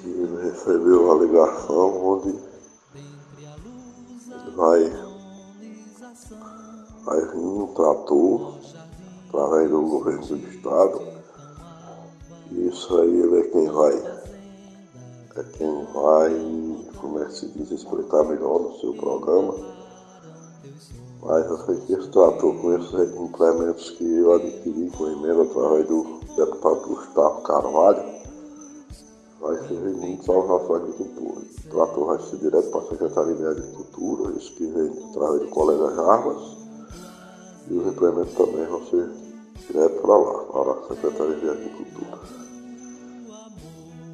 que 0.00 0.08
ele 0.08 0.50
recebeu 0.50 1.04
uma 1.04 1.24
ligação 1.24 2.04
onde 2.04 2.38
vai, 4.54 4.90
vai 7.04 7.20
vir 7.20 7.36
um 7.36 7.66
trator 7.74 8.54
através 9.28 9.70
do 9.70 9.82
governo 9.82 10.26
do 10.26 10.48
estado 10.48 11.14
isso 12.50 12.96
aí 12.98 13.20
ele 13.20 13.40
é 13.40 13.42
quem 13.42 13.68
vai. 13.68 13.94
É 15.36 15.42
quem 15.58 15.84
vai, 15.92 16.90
como 17.00 17.18
é 17.18 17.24
que 17.24 17.32
se 17.32 17.48
diz, 17.48 17.70
explicar 17.72 18.22
melhor 18.24 18.60
no 18.60 18.78
seu 18.78 18.94
programa. 18.94 19.54
Mas 21.20 21.46
eu 21.46 21.58
sei 21.64 21.80
que 21.80 21.94
esse 21.94 22.08
trator 22.10 22.54
com 22.60 22.72
esses 22.74 23.16
implementos 23.16 23.90
que 23.90 24.04
eu 24.04 24.34
adquiri 24.34 24.90
com 24.90 25.08
emenda 25.08 25.42
através 25.42 25.88
do 25.88 26.20
deputado 26.36 26.88
Gustavo 26.88 27.42
Carvalho, 27.42 28.04
vai 29.40 29.56
servir 29.68 29.94
muito 29.94 30.32
aos 30.32 30.48
nossos 30.48 30.70
agricultores. 30.70 31.58
O 31.66 31.70
trator 31.70 32.06
vai 32.06 32.18
ser 32.20 32.36
direto 32.38 32.70
para 32.70 32.80
a 32.80 32.88
Secretaria 32.88 33.34
de 33.34 33.46
Agricultura, 33.46 34.32
isso 34.36 34.54
que 34.54 34.66
vem 34.66 34.90
através 35.10 35.42
do 35.42 35.48
colega 35.48 35.94
Jarbas, 35.94 36.56
e 37.68 37.74
os 37.74 37.86
implementos 37.86 38.34
também 38.34 38.66
vão 38.66 38.84
ser 38.86 39.08
direto 39.68 40.00
para 40.00 40.16
lá, 40.16 40.44
para 40.44 40.72
a 40.72 40.88
Secretaria 40.88 41.36
de 41.36 41.50
Agricultura. 41.50 42.18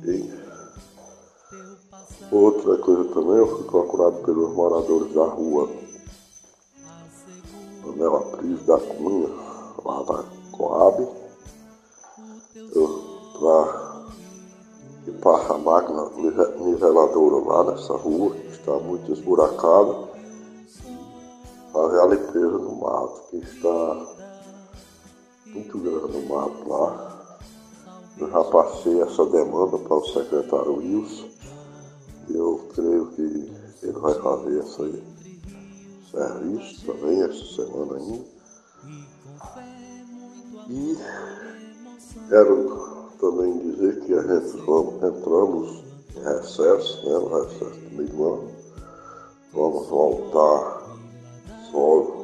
E 0.05 0.41
outra 2.33 2.77
coisa 2.79 3.05
também, 3.13 3.37
eu 3.37 3.57
fui 3.57 3.65
procurado 3.65 4.17
pelos 4.25 4.55
moradores 4.55 5.15
da 5.15 5.25
rua 5.25 5.69
Manela 7.85 8.21
Pris 8.37 8.65
da 8.67 8.79
Cunha, 8.79 9.29
lá 9.85 10.03
da 10.03 10.25
Coab, 10.53 11.20
para 12.73 13.91
equipar 15.03 15.53
a 15.53 15.59
máquina 15.59 16.11
niveladora 16.59 17.45
lá 17.45 17.73
nessa 17.73 17.95
rua, 17.95 18.35
que 18.35 18.47
está 18.49 18.79
muito 18.79 19.13
esburacada, 19.13 20.09
fazer 21.73 22.01
a 22.01 22.07
limpeza 22.07 22.59
do 22.59 22.77
mato, 22.77 23.23
que 23.31 23.37
está 23.39 24.17
muito 25.47 25.79
grande 25.79 26.17
o 26.17 26.29
mato 26.29 26.69
lá. 26.69 27.11
Eu 28.19 28.31
já 28.31 28.45
passei 28.45 29.01
essa 29.01 29.25
demanda 29.27 29.79
para 29.79 29.97
o 29.97 30.07
secretário 30.07 30.77
Wilson 30.77 31.29
e 32.29 32.37
eu 32.37 32.69
creio 32.75 33.07
que 33.13 33.23
ele 33.83 33.99
vai 33.99 34.15
fazer 34.15 34.61
esse 34.61 35.03
serviço 36.11 36.87
também 36.87 37.23
essa 37.23 37.45
semana 37.57 37.97
ainda. 37.97 38.41
E 40.69 40.97
quero 42.29 43.11
também 43.21 43.59
dizer 43.59 44.01
que 44.01 44.15
vamos, 44.65 45.03
entramos 45.03 45.85
em 46.17 46.23
recesso, 46.23 47.07
né, 47.07 47.19
no 47.19 47.43
recesso 47.43 47.81
do 47.81 47.97
meio 47.97 48.09
do 48.09 48.25
ano. 48.25 48.51
Vamos 49.53 49.87
voltar 49.89 50.97
só 51.71 52.21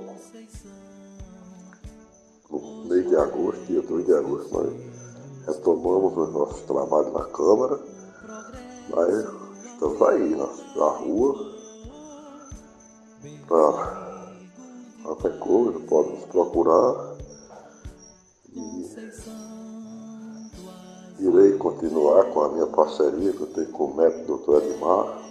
no 2.51 2.85
mês 2.85 3.09
de 3.09 3.17
agosto, 3.17 3.65
dia 3.67 3.83
2 3.83 4.07
de 4.07 4.15
agosto, 4.15 4.55
mas 4.55 5.47
retomamos 5.47 6.17
os 6.17 6.33
nossos 6.33 6.61
trabalhos 6.63 7.13
na 7.13 7.25
Câmara, 7.25 7.81
mas 8.91 9.25
estamos 9.65 10.03
aí 10.03 10.31
na, 10.31 10.47
na 10.77 10.89
rua 10.91 11.57
para 13.49 14.17
qualquer 15.03 15.39
coisa, 15.39 15.81
pode 15.81 16.09
nos 16.11 16.25
procurar 16.27 17.16
irei 21.19 21.57
continuar 21.59 22.25
com 22.33 22.43
a 22.43 22.49
minha 22.51 22.67
parceria 22.67 23.33
que 23.33 23.41
eu 23.41 23.47
tenho 23.49 23.73
com 23.73 23.85
o 23.85 23.97
médico 23.97 24.39
Dr. 24.39 24.63
Edmar. 24.63 25.23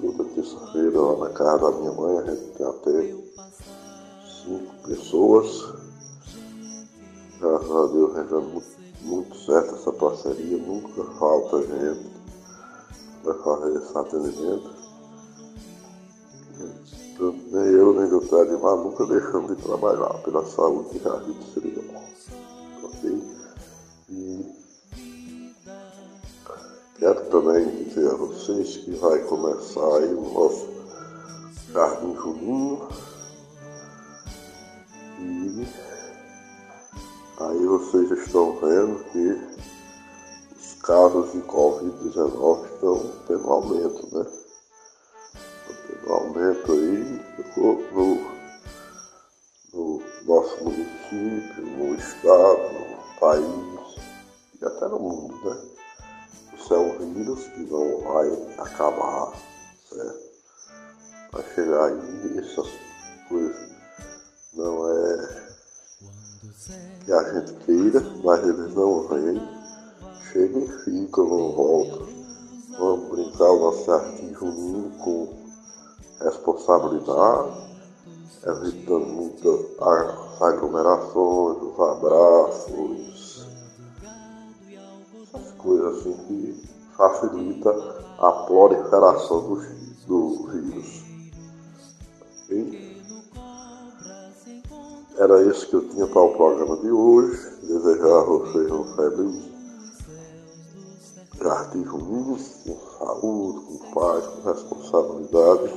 Toda 0.00 0.24
terça-feira 0.30 1.00
lá 1.00 1.28
na 1.28 1.30
casa 1.30 1.70
da 1.70 1.78
minha 1.78 1.92
mãe 1.92 2.18
a 2.18 2.22
gente 2.30 2.52
tem 2.56 2.66
até 2.66 3.14
cinco 4.42 4.88
pessoas. 4.88 5.74
Graças 7.38 7.70
a 7.70 7.86
Deus, 7.86 8.16
rezando 8.16 8.48
muito 8.48 8.80
muito 9.02 9.34
certo 9.34 9.74
essa 9.74 9.92
parceria, 9.92 10.58
nunca 10.58 11.04
falta 11.18 11.62
gente 11.62 12.10
para 13.22 13.34
fazer 13.34 13.78
esse 13.78 13.98
atendimento. 13.98 14.70
nem 17.50 17.64
eu, 17.66 17.94
nem 17.94 18.04
o 18.04 18.10
doutor 18.10 18.46
Ademar 18.46 18.76
nunca 18.76 19.06
deixamos 19.06 19.56
de 19.56 19.62
trabalhar 19.62 20.14
pela 20.22 20.44
saúde 20.44 21.00
e 21.02 21.08
a 21.08 21.16
vida 21.16 21.44
do. 21.60 22.49
Quero 27.10 27.24
também 27.26 27.66
dizer 27.84 28.08
a 28.08 28.14
vocês 28.14 28.76
que 28.76 28.92
vai 28.92 29.18
começar 29.24 29.96
aí 29.96 30.14
o 30.14 30.32
nosso 30.32 30.68
Jardim 31.72 32.14
Juninho. 32.14 32.88
E 35.18 35.66
Aí 37.40 37.66
vocês 37.66 38.10
estão 38.12 38.52
vendo 38.60 39.02
que 39.10 39.40
os 40.56 40.74
casos 40.82 41.32
de 41.32 41.40
Covid-19 41.40 42.64
estão 42.66 43.12
tendo 43.26 43.50
aumento, 43.50 44.16
né? 44.16 44.26
Estão 45.34 45.76
tendo 45.88 46.12
aumento 46.12 46.72
aí 46.72 47.20
no, 47.56 48.18
no 49.72 50.02
nosso 50.26 50.62
município, 50.62 51.66
no 51.66 51.94
estado, 51.96 52.39
aí 61.74 62.38
essas 62.38 62.68
coisas 63.28 63.70
não 64.54 64.88
é 64.88 65.40
que 67.04 67.12
a 67.12 67.32
gente 67.32 67.52
queira, 67.64 68.00
mas 68.22 68.42
eles 68.42 68.74
não 68.74 69.08
vêm. 69.08 69.60
Chegam 70.32 70.62
e 70.62 70.68
ficam, 70.84 71.24
não 71.24 71.52
voltam. 71.52 72.06
Vamos 72.78 73.08
brincar 73.10 73.50
o 73.50 73.60
nosso 73.60 73.84
jardim 73.86 74.34
junino 74.34 74.90
com 74.98 75.28
responsabilidade, 76.20 77.50
evitando 78.46 79.06
muitas 79.06 79.60
aglomerações, 80.40 81.62
os 81.62 81.80
abraços, 81.80 83.46
essas 85.22 85.52
coisas 85.58 85.98
assim 85.98 86.16
que 86.26 86.68
facilita 86.96 87.70
a 88.18 88.32
proliferação 88.46 89.40
do, 89.48 89.56
do 89.56 89.79
Era 95.20 95.42
isso 95.42 95.68
que 95.68 95.74
eu 95.74 95.86
tinha 95.86 96.06
para 96.06 96.22
o 96.22 96.30
programa 96.30 96.78
de 96.78 96.90
hoje. 96.90 97.38
Desejar 97.62 98.20
a 98.20 98.24
vocês 98.24 98.70
um 98.70 98.84
feliz 98.96 99.50
jardim 101.42 101.84
junino, 101.84 102.38
com 102.64 102.98
saúde, 102.98 103.66
com 103.66 103.90
paz, 103.92 104.24
com 104.24 104.48
responsabilidade 104.48 105.74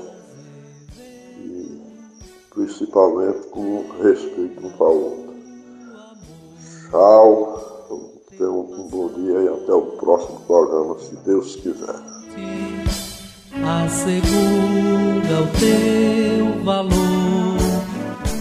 e 1.39 1.81
principalmente 2.53 3.47
com 3.47 3.83
respeito 4.01 4.65
um 4.65 4.71
para 4.77 4.87
o 4.87 5.03
outro. 5.03 5.33
Tchau, 6.89 8.15
tenham 8.37 8.61
um 8.61 8.87
bom 8.87 9.09
dia 9.09 9.39
e 9.39 9.47
até 9.49 9.73
o 9.73 9.81
próximo 9.97 10.39
programa, 10.47 10.97
se 10.99 11.17
Deus 11.17 11.57
quiser. 11.57 11.99
Assegura 13.83 15.41
o 15.41 15.47
teu 15.59 16.63
valor 16.63 17.62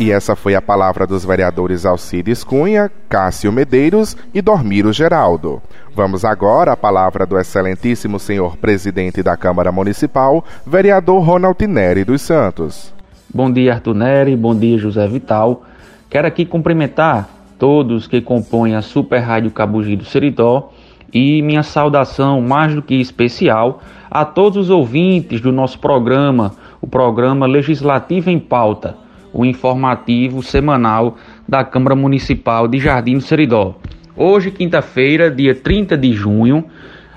E 0.02 0.10
essa 0.10 0.34
foi 0.34 0.56
a 0.56 0.60
palavra 0.60 1.06
dos 1.06 1.24
vereadores 1.24 1.86
Alcides 1.86 2.42
Cunha, 2.42 2.90
Cássio 3.08 3.52
Medeiros 3.52 4.16
e 4.34 4.42
Dormiro 4.42 4.92
Geraldo. 4.92 5.62
Vamos 5.94 6.24
agora 6.24 6.72
à 6.72 6.76
palavra 6.76 7.24
do 7.24 7.38
excelentíssimo 7.38 8.18
senhor 8.18 8.56
presidente 8.56 9.22
da 9.22 9.36
Câmara 9.36 9.70
Municipal, 9.70 10.44
vereador 10.66 11.22
Ronald 11.22 11.64
Neri 11.68 12.02
dos 12.02 12.20
Santos. 12.20 12.92
Bom 13.32 13.48
dia, 13.48 13.74
Arthur 13.74 13.94
Neri. 13.94 14.34
Bom 14.34 14.56
dia, 14.56 14.76
José 14.76 15.06
Vital. 15.06 15.62
Quero 16.10 16.26
aqui 16.26 16.44
cumprimentar 16.44 17.28
todos 17.56 18.08
que 18.08 18.20
compõem 18.20 18.74
a 18.74 18.82
Super 18.82 19.20
Rádio 19.20 19.52
Cabugi 19.52 19.94
do 19.94 20.04
Seridó 20.04 20.72
e 21.14 21.40
minha 21.42 21.62
saudação 21.62 22.40
mais 22.40 22.74
do 22.74 22.82
que 22.82 22.96
especial 22.96 23.80
a 24.10 24.24
todos 24.24 24.64
os 24.64 24.68
ouvintes 24.68 25.40
do 25.40 25.52
nosso 25.52 25.78
programa, 25.78 26.56
o 26.80 26.88
programa 26.88 27.46
Legislativo 27.46 28.30
em 28.30 28.40
Pauta, 28.40 28.96
o 29.32 29.44
informativo 29.44 30.42
semanal 30.42 31.16
da 31.48 31.64
Câmara 31.64 31.96
Municipal 31.96 32.68
de 32.68 32.78
Jardim 32.78 33.14
do 33.14 33.22
Seridó. 33.22 33.76
Hoje, 34.16 34.50
quinta-feira, 34.50 35.30
dia 35.30 35.54
30 35.54 35.96
de 35.96 36.12
junho, 36.12 36.64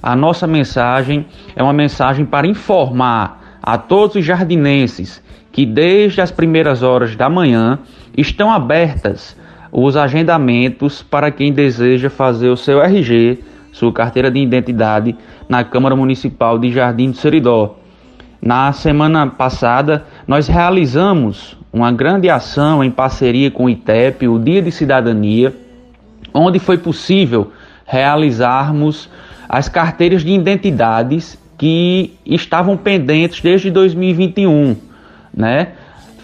a 0.02 0.16
nossa 0.16 0.48
mensagem 0.48 1.26
é 1.56 1.62
uma 1.62 1.74
mensagem 1.74 2.26
para 2.26 2.48
informar 2.48 3.58
a 3.62 3.78
todos 3.78 4.16
os 4.16 4.24
jardinenses 4.24 5.22
que 5.52 5.66
desde 5.66 6.22
as 6.22 6.32
primeiras 6.32 6.84
horas 6.84 7.16
da 7.16 7.30
manhã 7.30 7.80
estão 8.18 8.52
abertas 8.52 9.36
os 9.72 9.98
agendamentos 9.98 11.02
para 11.02 11.32
quem 11.32 11.52
deseja 11.52 12.10
fazer 12.10 12.50
o 12.50 12.56
seu 12.56 12.82
RG, 12.82 13.40
sua 13.72 13.92
carteira 13.92 14.32
de 14.32 14.40
identidade, 14.40 15.16
na 15.50 15.64
Câmara 15.64 15.96
Municipal 15.96 16.58
de 16.58 16.72
Jardim 16.72 17.12
do 17.12 17.18
Seridó. 17.18 17.78
Na 18.42 18.72
semana 18.72 19.28
passada, 19.28 20.06
nós 20.28 20.48
realizamos 20.48 21.58
uma 21.76 21.92
grande 21.92 22.30
ação 22.30 22.84
em 22.84 22.90
parceria 22.90 23.52
com 23.52 23.66
o 23.66 23.70
ITEP, 23.70 24.28
o 24.28 24.40
Dia 24.40 24.62
de 24.62 24.72
Cidadania, 24.72 25.54
onde 26.34 26.58
foi 26.58 26.78
possível 26.80 27.52
realizarmos 27.86 29.10
as 29.48 29.70
carteiras 29.70 30.24
de 30.24 30.32
identidades 30.32 31.38
que 31.58 32.18
estavam 32.26 32.76
pendentes 32.76 33.42
desde 33.42 33.70
2021 33.70 34.76
né? 35.36 35.70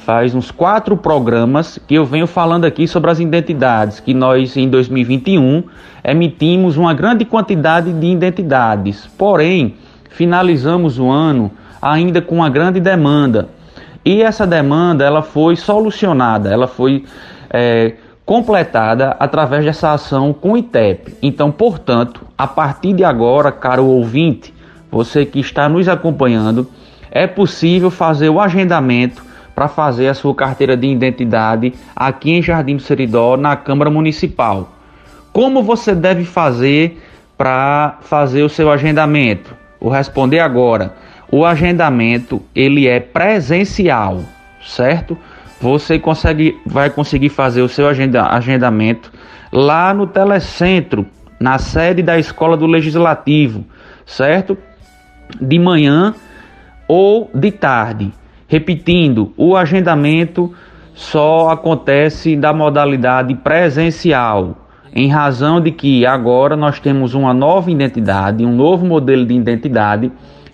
Faz 0.05 0.33
uns 0.33 0.49
quatro 0.49 0.97
programas 0.97 1.77
que 1.87 1.93
eu 1.93 2.05
venho 2.05 2.25
falando 2.25 2.65
aqui 2.65 2.87
sobre 2.87 3.11
as 3.11 3.19
identidades, 3.19 3.99
que 3.99 4.13
nós 4.13 4.57
em 4.57 4.67
2021 4.67 5.63
emitimos 6.03 6.77
uma 6.77 6.93
grande 6.93 7.25
quantidade 7.25 7.93
de 7.93 8.07
identidades, 8.07 9.07
porém 9.17 9.75
finalizamos 10.09 10.97
o 10.97 11.09
ano 11.09 11.51
ainda 11.79 12.21
com 12.21 12.35
uma 12.35 12.49
grande 12.49 12.79
demanda. 12.79 13.49
E 14.03 14.21
essa 14.21 14.47
demanda 14.47 15.03
ela 15.03 15.21
foi 15.21 15.55
solucionada, 15.55 16.51
ela 16.51 16.67
foi 16.67 17.05
é, 17.49 17.93
completada 18.25 19.15
através 19.19 19.63
dessa 19.63 19.91
ação 19.91 20.33
com 20.33 20.53
o 20.53 20.57
ITEP. 20.57 21.15
Então, 21.21 21.51
portanto, 21.51 22.25
a 22.37 22.47
partir 22.47 22.93
de 22.93 23.03
agora, 23.03 23.51
caro 23.51 23.85
ouvinte, 23.85 24.53
você 24.89 25.25
que 25.25 25.39
está 25.39 25.69
nos 25.69 25.87
acompanhando, 25.87 26.67
é 27.11 27.27
possível 27.27 27.91
fazer 27.91 28.29
o 28.29 28.39
agendamento 28.39 29.23
para 29.53 29.67
fazer 29.67 30.07
a 30.07 30.13
sua 30.13 30.33
carteira 30.33 30.75
de 30.75 30.87
identidade 30.87 31.73
aqui 31.95 32.31
em 32.31 32.41
Jardim 32.41 32.77
do 32.77 32.81
Seridó, 32.81 33.37
na 33.37 33.55
Câmara 33.55 33.91
Municipal. 33.91 34.69
Como 35.31 35.61
você 35.61 35.93
deve 35.93 36.25
fazer 36.25 37.01
para 37.37 37.97
fazer 38.01 38.43
o 38.43 38.49
seu 38.49 38.71
agendamento? 38.71 39.55
Vou 39.79 39.91
responder 39.91 40.39
agora. 40.39 40.93
O 41.31 41.45
agendamento 41.45 42.41
ele 42.53 42.89
é 42.89 42.99
presencial, 42.99 44.19
certo? 44.61 45.17
Você 45.61 45.97
consegue, 45.97 46.59
vai 46.65 46.89
conseguir 46.89 47.29
fazer 47.29 47.61
o 47.61 47.69
seu 47.69 47.87
agenda, 47.87 48.25
agendamento 48.25 49.09
lá 49.49 49.93
no 49.93 50.05
Telecentro, 50.05 51.05
na 51.39 51.57
sede 51.57 52.03
da 52.03 52.19
Escola 52.19 52.57
do 52.57 52.65
Legislativo, 52.65 53.63
certo? 54.05 54.57
De 55.39 55.57
manhã 55.57 56.13
ou 56.85 57.31
de 57.33 57.51
tarde. 57.51 58.11
Repetindo, 58.45 59.31
o 59.37 59.55
agendamento 59.55 60.53
só 60.93 61.49
acontece 61.49 62.35
da 62.35 62.51
modalidade 62.51 63.33
presencial, 63.35 64.67
em 64.93 65.07
razão 65.07 65.61
de 65.61 65.71
que 65.71 66.05
agora 66.05 66.57
nós 66.57 66.79
temos 66.81 67.13
uma 67.13 67.33
nova 67.33 67.71
identidade, 67.71 68.45
um 68.45 68.53
novo 68.53 68.85
modelo 68.85 69.25
de 69.25 69.33
identidade 69.33 70.11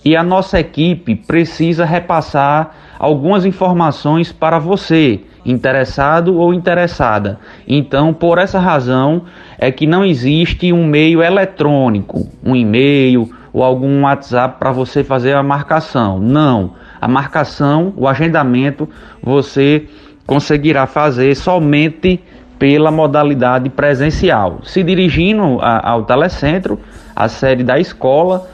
e 0.07 0.15
a 0.15 0.23
nossa 0.23 0.57
equipe 0.57 1.17
precisa 1.17 1.83
repassar 1.83 2.71
algumas 2.97 3.43
informações 3.43 4.31
para 4.31 4.57
você, 4.57 5.19
interessado 5.45 6.37
ou 6.37 6.53
interessada. 6.53 7.41
Então, 7.67 8.13
por 8.13 8.37
essa 8.37 8.57
razão 8.57 9.23
é 9.57 9.69
que 9.69 9.85
não 9.85 10.05
existe 10.05 10.71
um 10.71 10.87
meio 10.87 11.21
eletrônico, 11.21 12.25
um 12.41 12.55
e-mail, 12.55 13.29
ou 13.51 13.61
algum 13.61 14.03
WhatsApp 14.03 14.57
para 14.57 14.71
você 14.71 15.03
fazer 15.03 15.35
a 15.35 15.43
marcação. 15.43 16.19
Não. 16.19 16.71
A 17.01 17.07
marcação, 17.09 17.91
o 17.97 18.07
agendamento, 18.07 18.87
você 19.21 19.89
conseguirá 20.25 20.87
fazer 20.87 21.35
somente 21.35 22.23
pela 22.57 22.91
modalidade 22.91 23.69
presencial. 23.69 24.59
Se 24.63 24.81
dirigindo 24.83 25.59
a, 25.59 25.91
ao 25.91 26.05
telecentro, 26.05 26.79
a 27.13 27.27
sede 27.27 27.61
da 27.61 27.77
escola, 27.77 28.49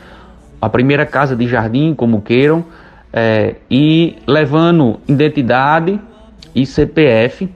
a 0.63 0.69
primeira 0.69 1.05
casa 1.05 1.35
de 1.35 1.45
jardim, 1.45 1.93
como 1.93 2.21
queiram, 2.21 2.63
é, 3.11 3.55
e 3.69 4.15
levando 4.25 4.97
identidade 5.05 5.99
e 6.55 6.65
CPF 6.65 7.49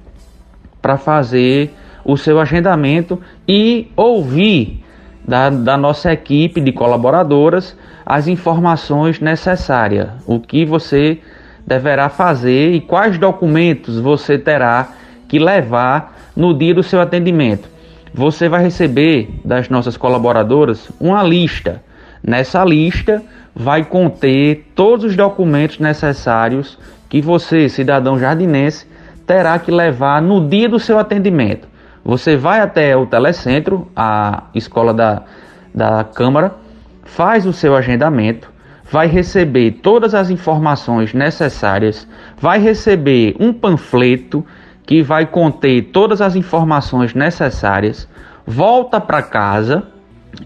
para 0.82 0.98
fazer 0.98 1.74
o 2.04 2.18
seu 2.18 2.38
agendamento 2.38 3.18
e 3.48 3.90
ouvir 3.96 4.84
da, 5.26 5.50
da 5.50 5.78
nossa 5.78 6.12
equipe 6.12 6.60
de 6.60 6.74
colaboradoras 6.74 7.78
as 8.06 8.28
informações 8.28 9.22
necessárias, 9.22 10.10
o 10.26 10.42
que 10.42 10.66
você 10.66 11.20
deverá 11.66 12.10
fazer 12.10 12.74
e 12.74 12.82
quais 12.82 13.18
documentos 13.18 13.98
você 14.00 14.38
terá 14.38 14.90
que 15.30 15.40
levar 15.40 16.14
no 16.36 16.54
dia 16.54 16.74
do 16.74 16.84
seu 16.84 17.00
atendimento. 17.00 17.70
Você 18.14 18.50
vai 18.50 18.64
receber 18.64 19.30
das 19.46 19.70
nossas 19.70 19.96
colaboradoras 19.96 20.92
uma 21.00 21.24
lista. 21.24 21.87
Nessa 22.28 22.62
lista 22.66 23.24
vai 23.56 23.86
conter 23.86 24.70
todos 24.76 25.06
os 25.06 25.16
documentos 25.16 25.80
necessários 25.80 26.78
que 27.08 27.22
você, 27.22 27.70
cidadão 27.70 28.20
jardinense, 28.20 28.86
terá 29.26 29.58
que 29.58 29.72
levar 29.72 30.22
no 30.22 30.46
dia 30.46 30.68
do 30.68 30.78
seu 30.78 31.00
atendimento. 31.00 31.70
Você 32.04 32.36
vai 32.36 32.60
até 32.60 32.98
o 32.98 33.06
telecentro, 33.06 33.88
a 33.96 34.44
escola 34.54 34.94
da, 34.94 35.24
da 35.74 36.04
Câmara, 36.04 36.54
faz 37.06 37.46
o 37.46 37.54
seu 37.54 37.78
agendamento, 37.78 38.52
vai 38.92 39.08
receber 39.08 39.80
todas 39.82 40.14
as 40.14 40.30
informações 40.30 41.14
necessárias, 41.14 42.06
vai 42.38 42.60
receber 42.60 43.38
um 43.40 43.54
panfleto 43.54 44.46
que 44.86 45.02
vai 45.02 45.26
conter 45.26 45.92
todas 45.94 46.22
as 46.22 46.36
informações 46.36 47.14
necessárias, 47.14 48.06
volta 48.46 49.00
para 49.00 49.22
casa 49.22 49.96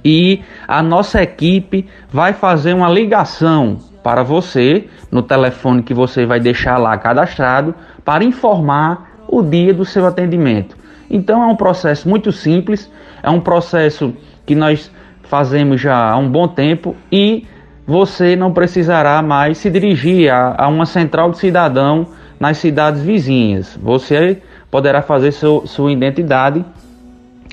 e 0.04 0.42
a 0.68 0.82
nossa 0.82 1.22
equipe 1.22 1.88
vai 2.12 2.34
fazer 2.34 2.74
uma 2.74 2.90
ligação 2.90 3.78
para 4.04 4.24
você 4.24 4.88
no 5.12 5.22
telefone 5.22 5.84
que 5.84 5.94
você 5.94 6.26
vai 6.26 6.40
deixar 6.40 6.78
lá 6.78 6.98
cadastrado 6.98 7.76
para 8.04 8.24
informar 8.24 9.12
o 9.28 9.42
dia 9.42 9.74
do 9.74 9.86
seu 9.86 10.06
atendimento. 10.06 10.76
Então 11.10 11.44
é 11.44 11.46
um 11.46 11.56
processo 11.56 12.08
muito 12.08 12.32
simples, 12.32 12.92
é 13.22 13.30
um 13.30 13.40
processo 13.40 14.14
que 14.46 14.56
nós 14.56 14.92
fazemos 15.24 15.80
já 15.80 16.12
há 16.12 16.18
um 16.18 16.30
bom 16.30 16.48
tempo 16.48 16.96
e 17.12 17.46
você 17.86 18.36
não 18.36 18.54
precisará 18.54 19.22
mais 19.22 19.58
se 19.58 19.70
dirigir 19.70 20.32
a, 20.32 20.56
a 20.58 20.68
uma 20.68 20.86
central 20.86 21.32
de 21.32 21.38
cidadão 21.38 22.08
nas 22.40 22.58
cidades 22.58 23.02
vizinhas. 23.02 23.78
Você 23.82 24.42
poderá 24.70 25.02
fazer 25.02 25.32
seu, 25.32 25.68
sua 25.68 25.92
identidade 25.92 26.66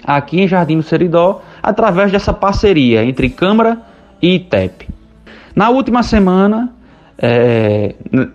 aqui 0.04 0.40
em 0.40 0.48
Jardim 0.48 0.76
do 0.76 0.82
Seridó 0.82 1.42
através 1.62 2.12
dessa 2.12 2.32
parceria 2.32 3.04
entre 3.04 3.28
Câmara 3.28 3.78
e 4.20 4.34
ITEP. 4.34 4.88
Na 5.54 5.70
última 5.70 6.02
semana, 6.02 6.72
é, 7.18 7.94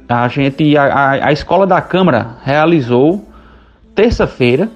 a 0.09 0.27
gente, 0.27 0.77
a, 0.77 1.11
a 1.11 1.31
escola 1.31 1.65
da 1.65 1.81
Câmara 1.81 2.37
realizou 2.43 3.25
terça-feira 3.95 4.69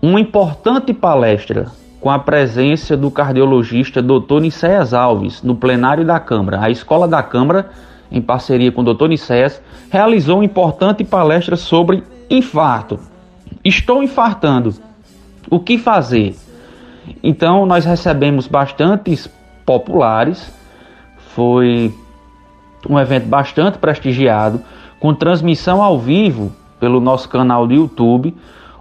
uma 0.00 0.20
importante 0.20 0.92
palestra 0.92 1.66
com 2.00 2.10
a 2.10 2.18
presença 2.18 2.96
do 2.96 3.10
cardiologista 3.10 4.02
Dr. 4.02 4.40
Nicéas 4.40 4.92
Alves 4.92 5.42
no 5.42 5.56
plenário 5.56 6.04
da 6.04 6.20
Câmara. 6.20 6.60
A 6.60 6.68
Escola 6.68 7.08
da 7.08 7.22
Câmara, 7.22 7.70
em 8.12 8.20
parceria 8.20 8.70
com 8.70 8.82
o 8.82 8.94
Dr. 8.94 9.06
Nicéas, 9.08 9.62
realizou 9.90 10.36
uma 10.36 10.44
importante 10.44 11.02
palestra 11.02 11.56
sobre 11.56 12.04
infarto. 12.28 13.00
Estou 13.64 14.02
infartando. 14.02 14.74
O 15.48 15.58
que 15.58 15.78
fazer? 15.78 16.34
Então, 17.22 17.66
nós 17.66 17.84
recebemos 17.84 18.46
bastantes 18.46 19.28
populares. 19.64 20.52
Foi 21.34 21.92
um 22.88 22.98
evento 22.98 23.26
bastante 23.26 23.78
prestigiado, 23.78 24.60
com 25.00 25.14
transmissão 25.14 25.82
ao 25.82 25.98
vivo 25.98 26.52
pelo 26.78 27.00
nosso 27.00 27.28
canal 27.28 27.66
do 27.66 27.74
YouTube, 27.74 28.34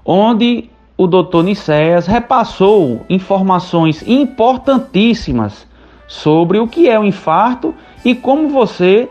onde 0.06 0.70
o 0.98 1.08
Dr. 1.08 1.44
Nicéas 1.44 2.06
repassou 2.06 3.06
informações 3.10 4.04
importantíssimas 4.08 5.68
sobre 6.08 6.60
o 6.60 6.68
que 6.68 6.90
é 6.90 7.00
o 7.00 7.04
infarto 7.04 7.74
e 8.06 8.14
como 8.14 8.50
você, 8.50 9.10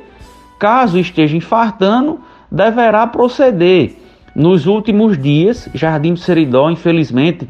caso 0.58 0.98
esteja 0.98 1.36
infartando, 1.36 2.20
deverá 2.50 3.06
proceder. 3.06 3.96
Nos 4.34 4.66
últimos 4.66 5.20
dias, 5.20 5.68
Jardim 5.74 6.14
do 6.14 6.18
Seridó, 6.18 6.70
infelizmente, 6.70 7.48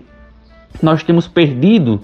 nós 0.80 1.02
temos 1.02 1.26
perdido 1.26 2.00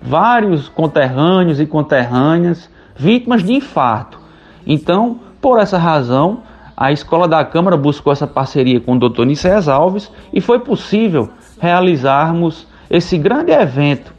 vários 0.00 0.68
conterrâneos 0.68 1.60
e 1.60 1.66
conterrâneas 1.66 2.70
vítimas 2.96 3.42
de 3.42 3.52
infarto. 3.52 4.18
Então, 4.66 5.20
por 5.40 5.58
essa 5.58 5.78
razão, 5.78 6.42
a 6.76 6.92
Escola 6.92 7.26
da 7.26 7.44
Câmara 7.44 7.76
buscou 7.76 8.12
essa 8.12 8.26
parceria 8.26 8.80
com 8.80 8.94
o 8.94 8.98
Dr. 8.98 9.24
Nicéas 9.24 9.68
Alves 9.68 10.10
e 10.32 10.40
foi 10.40 10.60
possível 10.60 11.28
realizarmos 11.60 12.66
esse 12.90 13.18
grande 13.18 13.52
evento 13.52 14.12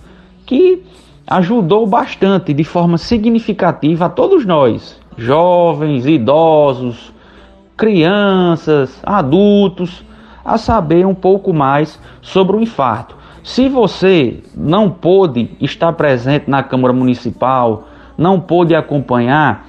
que 0.46 0.84
ajudou 1.28 1.86
bastante, 1.86 2.54
de 2.54 2.64
forma 2.64 2.98
significativa, 2.98 4.06
a 4.06 4.10
todos 4.10 4.46
nós, 4.46 5.00
jovens, 5.16 6.06
idosos, 6.06 7.14
crianças, 7.78 9.00
adultos, 9.04 10.04
a 10.44 10.58
saber 10.58 11.06
um 11.06 11.14
pouco 11.14 11.54
mais 11.54 12.00
sobre 12.22 12.58
o 12.58 12.62
infarto. 12.62 13.16
Se 13.44 13.70
você 13.70 14.44
não 14.56 14.90
pôde 14.90 15.52
estar 15.62 15.94
presente 15.94 16.50
na 16.50 16.62
Câmara 16.62 16.94
Municipal, 16.94 17.88
não 18.18 18.40
pôde 18.40 18.76
acompanhar, 18.76 19.68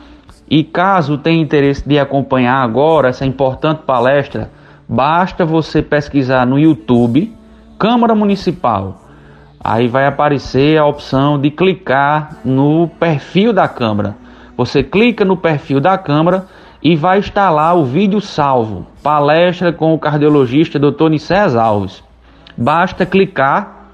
e 0.48 0.64
caso 0.64 1.16
tenha 1.16 1.40
interesse 1.40 1.88
de 1.88 1.98
acompanhar 1.98 2.56
agora 2.56 3.08
essa 3.08 3.24
importante 3.24 3.82
palestra, 3.86 4.50
basta 4.88 5.44
você 5.44 5.80
pesquisar 5.80 6.44
no 6.44 6.58
YouTube 6.58 7.32
Câmara 7.78 8.14
Municipal. 8.14 9.02
Aí 9.62 9.86
vai 9.86 10.06
aparecer 10.06 10.76
a 10.76 10.84
opção 10.84 11.38
de 11.38 11.50
clicar 11.50 12.38
no 12.44 12.88
perfil 12.88 13.52
da 13.52 13.68
Câmara. 13.68 14.16
Você 14.56 14.82
clica 14.82 15.24
no 15.24 15.36
perfil 15.36 15.80
da 15.80 15.96
Câmara 15.96 16.46
e 16.82 16.96
vai 16.96 17.20
estar 17.20 17.50
lá 17.50 17.72
o 17.72 17.84
vídeo 17.84 18.20
salvo, 18.20 18.86
palestra 19.02 19.72
com 19.72 19.94
o 19.94 19.98
cardiologista 19.98 20.78
Dr. 20.78 21.10
Nicés 21.10 21.54
Alves. 21.54 22.02
Basta 22.60 23.06
clicar 23.06 23.92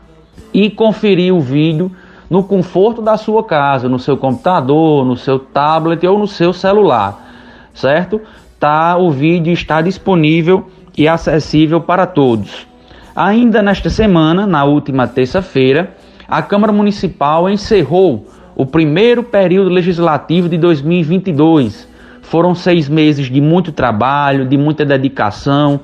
e 0.53 0.69
conferir 0.69 1.33
o 1.33 1.39
vídeo 1.41 1.93
no 2.29 2.43
conforto 2.43 3.01
da 3.01 3.17
sua 3.17 3.45
casa, 3.45 3.89
no 3.89 3.97
seu 3.97 4.17
computador, 4.17 5.07
no 5.07 5.17
seu 5.17 5.39
tablet 5.39 6.05
ou 6.05 6.19
no 6.19 6.27
seu 6.27 6.53
celular, 6.53 7.25
certo? 7.73 8.21
Tá, 8.59 8.97
o 8.97 9.09
vídeo 9.13 9.53
está 9.53 9.81
disponível 9.81 10.69
e 10.99 11.07
acessível 11.07 11.81
para 11.81 12.07
todos. 12.07 12.67
Ainda 13.15 13.63
nesta 13.63 13.89
semana, 13.89 14.49
na 14.49 14.65
última 14.65 15.07
terça-feira, 15.07 15.95
a 16.27 16.43
Câmara 16.43 16.73
Municipal 16.73 17.49
encerrou 17.49 18.27
o 18.57 18.67
primeiro 18.67 19.23
período 19.23 19.71
legislativo 19.71 20.49
de 20.49 20.59
2022. 20.59 21.89
Foram 22.21 22.53
seis 22.53 22.89
meses 22.89 23.31
de 23.31 23.41
muito 23.41 23.71
trabalho, 23.71 24.45
de 24.45 24.57
muita 24.57 24.85
dedicação, 24.85 25.81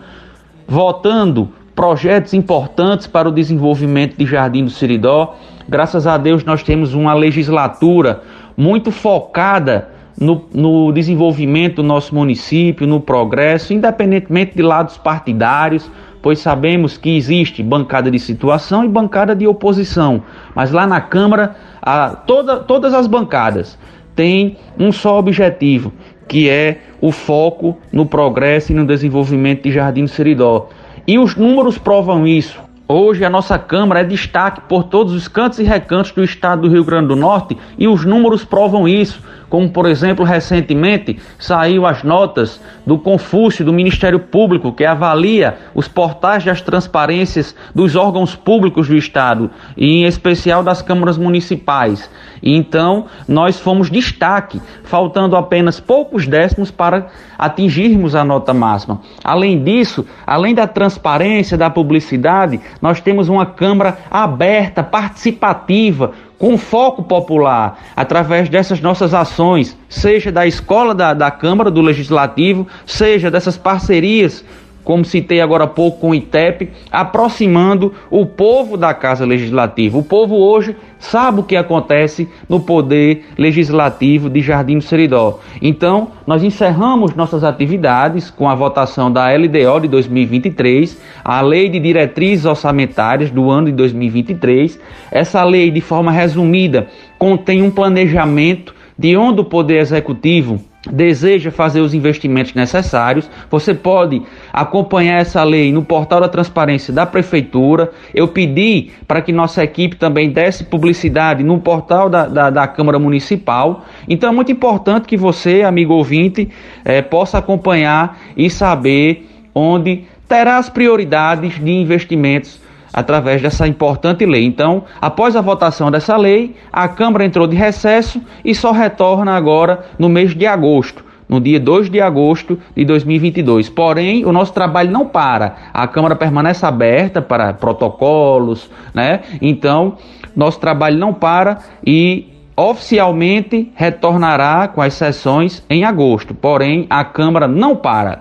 votando 0.66 1.61
projetos 1.74 2.34
importantes 2.34 3.06
para 3.06 3.28
o 3.28 3.32
desenvolvimento 3.32 4.16
de 4.16 4.26
Jardim 4.26 4.64
do 4.64 4.70
Siridó. 4.70 5.36
Graças 5.68 6.06
a 6.06 6.16
Deus, 6.18 6.44
nós 6.44 6.62
temos 6.62 6.94
uma 6.94 7.14
legislatura 7.14 8.22
muito 8.56 8.90
focada 8.90 9.90
no, 10.20 10.44
no, 10.52 10.92
desenvolvimento 10.92 11.76
do 11.76 11.82
nosso 11.82 12.14
município, 12.14 12.86
no 12.86 13.00
progresso, 13.00 13.72
independentemente 13.72 14.54
de 14.54 14.62
lados 14.62 14.98
partidários 14.98 15.90
pois 16.22 16.38
sabemos 16.38 16.96
que 16.96 17.16
existe 17.16 17.62
bancada 17.62 18.08
de 18.08 18.18
situação 18.18 18.84
e 18.84 18.88
bancada 18.88 19.34
de 19.34 19.46
oposição, 19.46 20.22
mas 20.54 20.70
lá 20.70 20.86
na 20.86 21.00
Câmara, 21.00 21.56
a, 21.82 22.10
toda, 22.10 22.58
todas 22.60 22.94
as 22.94 23.08
bancadas 23.08 23.76
têm 24.14 24.56
um 24.78 24.92
só 24.92 25.18
objetivo, 25.18 25.92
que 26.28 26.48
é 26.48 26.78
o 27.00 27.10
foco 27.10 27.76
no 27.90 28.06
progresso 28.06 28.70
e 28.70 28.74
no 28.74 28.86
desenvolvimento 28.86 29.64
de 29.64 29.72
Jardim 29.72 30.04
do 30.04 30.08
Seridó. 30.08 30.68
E 31.06 31.18
os 31.18 31.34
números 31.36 31.78
provam 31.78 32.26
isso. 32.26 32.60
Hoje 32.88 33.24
a 33.24 33.30
nossa 33.30 33.58
Câmara 33.58 34.00
é 34.00 34.04
destaque 34.04 34.60
por 34.62 34.84
todos 34.84 35.14
os 35.14 35.28
cantos 35.28 35.58
e 35.60 35.62
recantos 35.62 36.10
do 36.10 36.22
estado 36.22 36.62
do 36.62 36.68
Rio 36.68 36.84
Grande 36.84 37.08
do 37.08 37.16
Norte 37.16 37.56
e 37.78 37.86
os 37.86 38.04
números 38.04 38.44
provam 38.44 38.88
isso 38.88 39.22
como 39.52 39.68
por 39.68 39.84
exemplo 39.84 40.24
recentemente 40.24 41.18
saiu 41.38 41.84
as 41.84 42.02
notas 42.02 42.58
do 42.86 42.98
Confúcio 42.98 43.62
do 43.62 43.70
Ministério 43.70 44.18
Público 44.18 44.72
que 44.72 44.82
avalia 44.82 45.58
os 45.74 45.86
portais 45.86 46.42
das 46.42 46.62
transparências 46.62 47.54
dos 47.74 47.94
órgãos 47.94 48.34
públicos 48.34 48.88
do 48.88 48.96
estado 48.96 49.50
e 49.76 49.98
em 49.98 50.04
especial 50.04 50.64
das 50.64 50.80
câmaras 50.80 51.18
municipais. 51.18 52.08
Então 52.42 53.04
nós 53.28 53.60
fomos 53.60 53.90
destaque, 53.90 54.58
faltando 54.84 55.36
apenas 55.36 55.78
poucos 55.78 56.26
décimos 56.26 56.70
para 56.70 57.08
atingirmos 57.38 58.14
a 58.14 58.24
nota 58.24 58.54
máxima. 58.54 59.02
Além 59.22 59.62
disso, 59.62 60.06
além 60.26 60.54
da 60.54 60.66
transparência, 60.66 61.58
da 61.58 61.68
publicidade, 61.68 62.58
nós 62.82 63.00
temos 63.00 63.28
uma 63.28 63.46
câmara 63.46 63.96
aberta, 64.10 64.82
participativa, 64.82 66.12
com 66.36 66.58
foco 66.58 67.04
popular, 67.04 67.78
através 67.94 68.48
dessas 68.48 68.80
nossas 68.80 69.14
ações, 69.14 69.78
seja 69.88 70.32
da 70.32 70.44
escola 70.44 70.92
da, 70.92 71.14
da 71.14 71.30
Câmara, 71.30 71.70
do 71.70 71.80
Legislativo, 71.80 72.66
seja 72.84 73.30
dessas 73.30 73.56
parcerias 73.56 74.44
como 74.84 75.04
citei 75.04 75.40
agora 75.40 75.64
há 75.64 75.66
pouco 75.66 76.00
com 76.00 76.10
o 76.10 76.14
ITEP, 76.14 76.70
aproximando 76.90 77.92
o 78.10 78.26
povo 78.26 78.76
da 78.76 78.92
Casa 78.92 79.24
Legislativa. 79.24 79.98
O 79.98 80.02
povo 80.02 80.36
hoje 80.36 80.76
sabe 80.98 81.40
o 81.40 81.42
que 81.42 81.56
acontece 81.56 82.28
no 82.48 82.60
poder 82.60 83.26
legislativo 83.36 84.30
de 84.30 84.40
Jardim 84.40 84.78
do 84.78 84.84
Seridó. 84.84 85.40
Então, 85.60 86.08
nós 86.26 86.42
encerramos 86.42 87.14
nossas 87.14 87.42
atividades 87.44 88.30
com 88.30 88.48
a 88.48 88.54
votação 88.54 89.10
da 89.10 89.28
LDO 89.32 89.80
de 89.82 89.88
2023, 89.88 91.00
a 91.24 91.40
Lei 91.40 91.68
de 91.68 91.80
Diretrizes 91.80 92.44
Orçamentárias 92.44 93.30
do 93.30 93.50
ano 93.50 93.66
de 93.66 93.72
2023. 93.72 94.78
Essa 95.10 95.44
lei, 95.44 95.70
de 95.70 95.80
forma 95.80 96.12
resumida, 96.12 96.86
contém 97.18 97.62
um 97.62 97.70
planejamento 97.70 98.74
de 98.98 99.16
onde 99.16 99.40
o 99.40 99.44
Poder 99.44 99.78
Executivo 99.78 100.60
deseja 100.90 101.50
fazer 101.50 101.80
os 101.80 101.94
investimentos 101.94 102.54
necessários, 102.54 103.30
você 103.50 103.72
pode 103.72 104.22
acompanhar 104.52 105.20
essa 105.20 105.42
lei 105.44 105.72
no 105.72 105.84
portal 105.84 106.20
da 106.20 106.28
transparência 106.28 106.92
da 106.92 107.06
Prefeitura. 107.06 107.90
Eu 108.12 108.28
pedi 108.28 108.90
para 109.06 109.22
que 109.22 109.32
nossa 109.32 109.62
equipe 109.62 109.96
também 109.96 110.30
desse 110.30 110.64
publicidade 110.64 111.44
no 111.44 111.60
portal 111.60 112.08
da, 112.10 112.26
da, 112.26 112.50
da 112.50 112.66
Câmara 112.66 112.98
Municipal. 112.98 113.84
Então 114.08 114.28
é 114.28 114.32
muito 114.32 114.50
importante 114.50 115.06
que 115.06 115.16
você, 115.16 115.62
amigo 115.62 115.94
ouvinte, 115.94 116.48
eh, 116.84 117.02
possa 117.02 117.38
acompanhar 117.38 118.18
e 118.36 118.50
saber 118.50 119.28
onde 119.54 120.04
terá 120.28 120.56
as 120.56 120.68
prioridades 120.68 121.62
de 121.62 121.70
investimentos 121.70 122.61
através 122.92 123.40
dessa 123.40 123.66
importante 123.66 124.26
lei. 124.26 124.44
Então, 124.44 124.84
após 125.00 125.34
a 125.34 125.40
votação 125.40 125.90
dessa 125.90 126.16
lei, 126.16 126.54
a 126.72 126.86
Câmara 126.88 127.24
entrou 127.24 127.46
de 127.46 127.56
recesso 127.56 128.20
e 128.44 128.54
só 128.54 128.70
retorna 128.70 129.34
agora 129.34 129.86
no 129.98 130.08
mês 130.08 130.34
de 130.34 130.46
agosto. 130.46 131.04
No 131.28 131.40
dia 131.40 131.58
2 131.58 131.88
de 131.88 131.98
agosto 131.98 132.58
de 132.76 132.84
2022. 132.84 133.70
Porém, 133.70 134.26
o 134.26 134.32
nosso 134.32 134.52
trabalho 134.52 134.90
não 134.90 135.06
para. 135.06 135.56
A 135.72 135.86
Câmara 135.86 136.14
permanece 136.14 136.66
aberta 136.66 137.22
para 137.22 137.54
protocolos, 137.54 138.70
né? 138.92 139.20
Então, 139.40 139.96
nosso 140.36 140.60
trabalho 140.60 140.98
não 140.98 141.14
para 141.14 141.58
e 141.86 142.28
oficialmente 142.54 143.72
retornará 143.74 144.68
com 144.68 144.82
as 144.82 144.92
sessões 144.92 145.64
em 145.70 145.84
agosto. 145.84 146.34
Porém, 146.34 146.86
a 146.90 147.02
Câmara 147.02 147.48
não 147.48 147.76
para. 147.76 148.20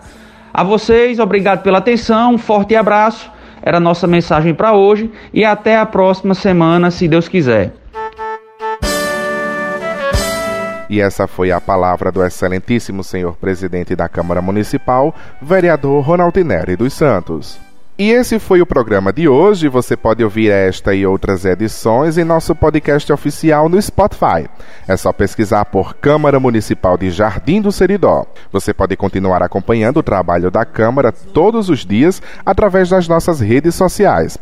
A 0.53 0.63
vocês, 0.63 1.19
obrigado 1.19 1.63
pela 1.63 1.79
atenção, 1.79 2.35
um 2.35 2.37
forte 2.37 2.77
abraço 2.77 3.29
era 3.61 3.77
a 3.77 3.79
nossa 3.79 4.07
mensagem 4.07 4.53
para 4.53 4.73
hoje 4.73 5.11
e 5.33 5.45
até 5.45 5.77
a 5.77 5.85
próxima 5.85 6.33
semana, 6.33 6.91
se 6.91 7.07
Deus 7.07 7.27
quiser. 7.27 7.73
E 10.89 10.99
essa 10.99 11.25
foi 11.25 11.53
a 11.53 11.61
palavra 11.61 12.11
do 12.11 12.21
excelentíssimo 12.21 13.01
senhor 13.01 13.37
presidente 13.37 13.95
da 13.95 14.09
Câmara 14.09 14.41
Municipal, 14.41 15.15
vereador 15.41 16.03
Ronaldo 16.03 16.43
Neri 16.43 16.75
dos 16.75 16.91
Santos. 16.91 17.70
E 18.01 18.09
esse 18.09 18.39
foi 18.39 18.63
o 18.63 18.65
programa 18.65 19.13
de 19.13 19.29
hoje. 19.29 19.67
Você 19.67 19.95
pode 19.95 20.23
ouvir 20.23 20.49
esta 20.49 20.91
e 20.91 21.05
outras 21.05 21.45
edições 21.45 22.17
em 22.17 22.23
nosso 22.23 22.55
podcast 22.55 23.13
oficial 23.13 23.69
no 23.69 23.79
Spotify. 23.79 24.49
É 24.87 24.97
só 24.97 25.13
pesquisar 25.13 25.65
por 25.65 25.93
Câmara 25.93 26.39
Municipal 26.39 26.97
de 26.97 27.11
Jardim 27.11 27.61
do 27.61 27.71
Seridó. 27.71 28.25
Você 28.51 28.73
pode 28.73 28.97
continuar 28.97 29.43
acompanhando 29.43 29.97
o 29.97 30.03
trabalho 30.03 30.49
da 30.49 30.65
Câmara 30.65 31.11
todos 31.11 31.69
os 31.69 31.85
dias 31.85 32.19
através 32.43 32.89
das 32.89 33.07
nossas 33.07 33.39
redes 33.39 33.75
sociais. 33.75 34.35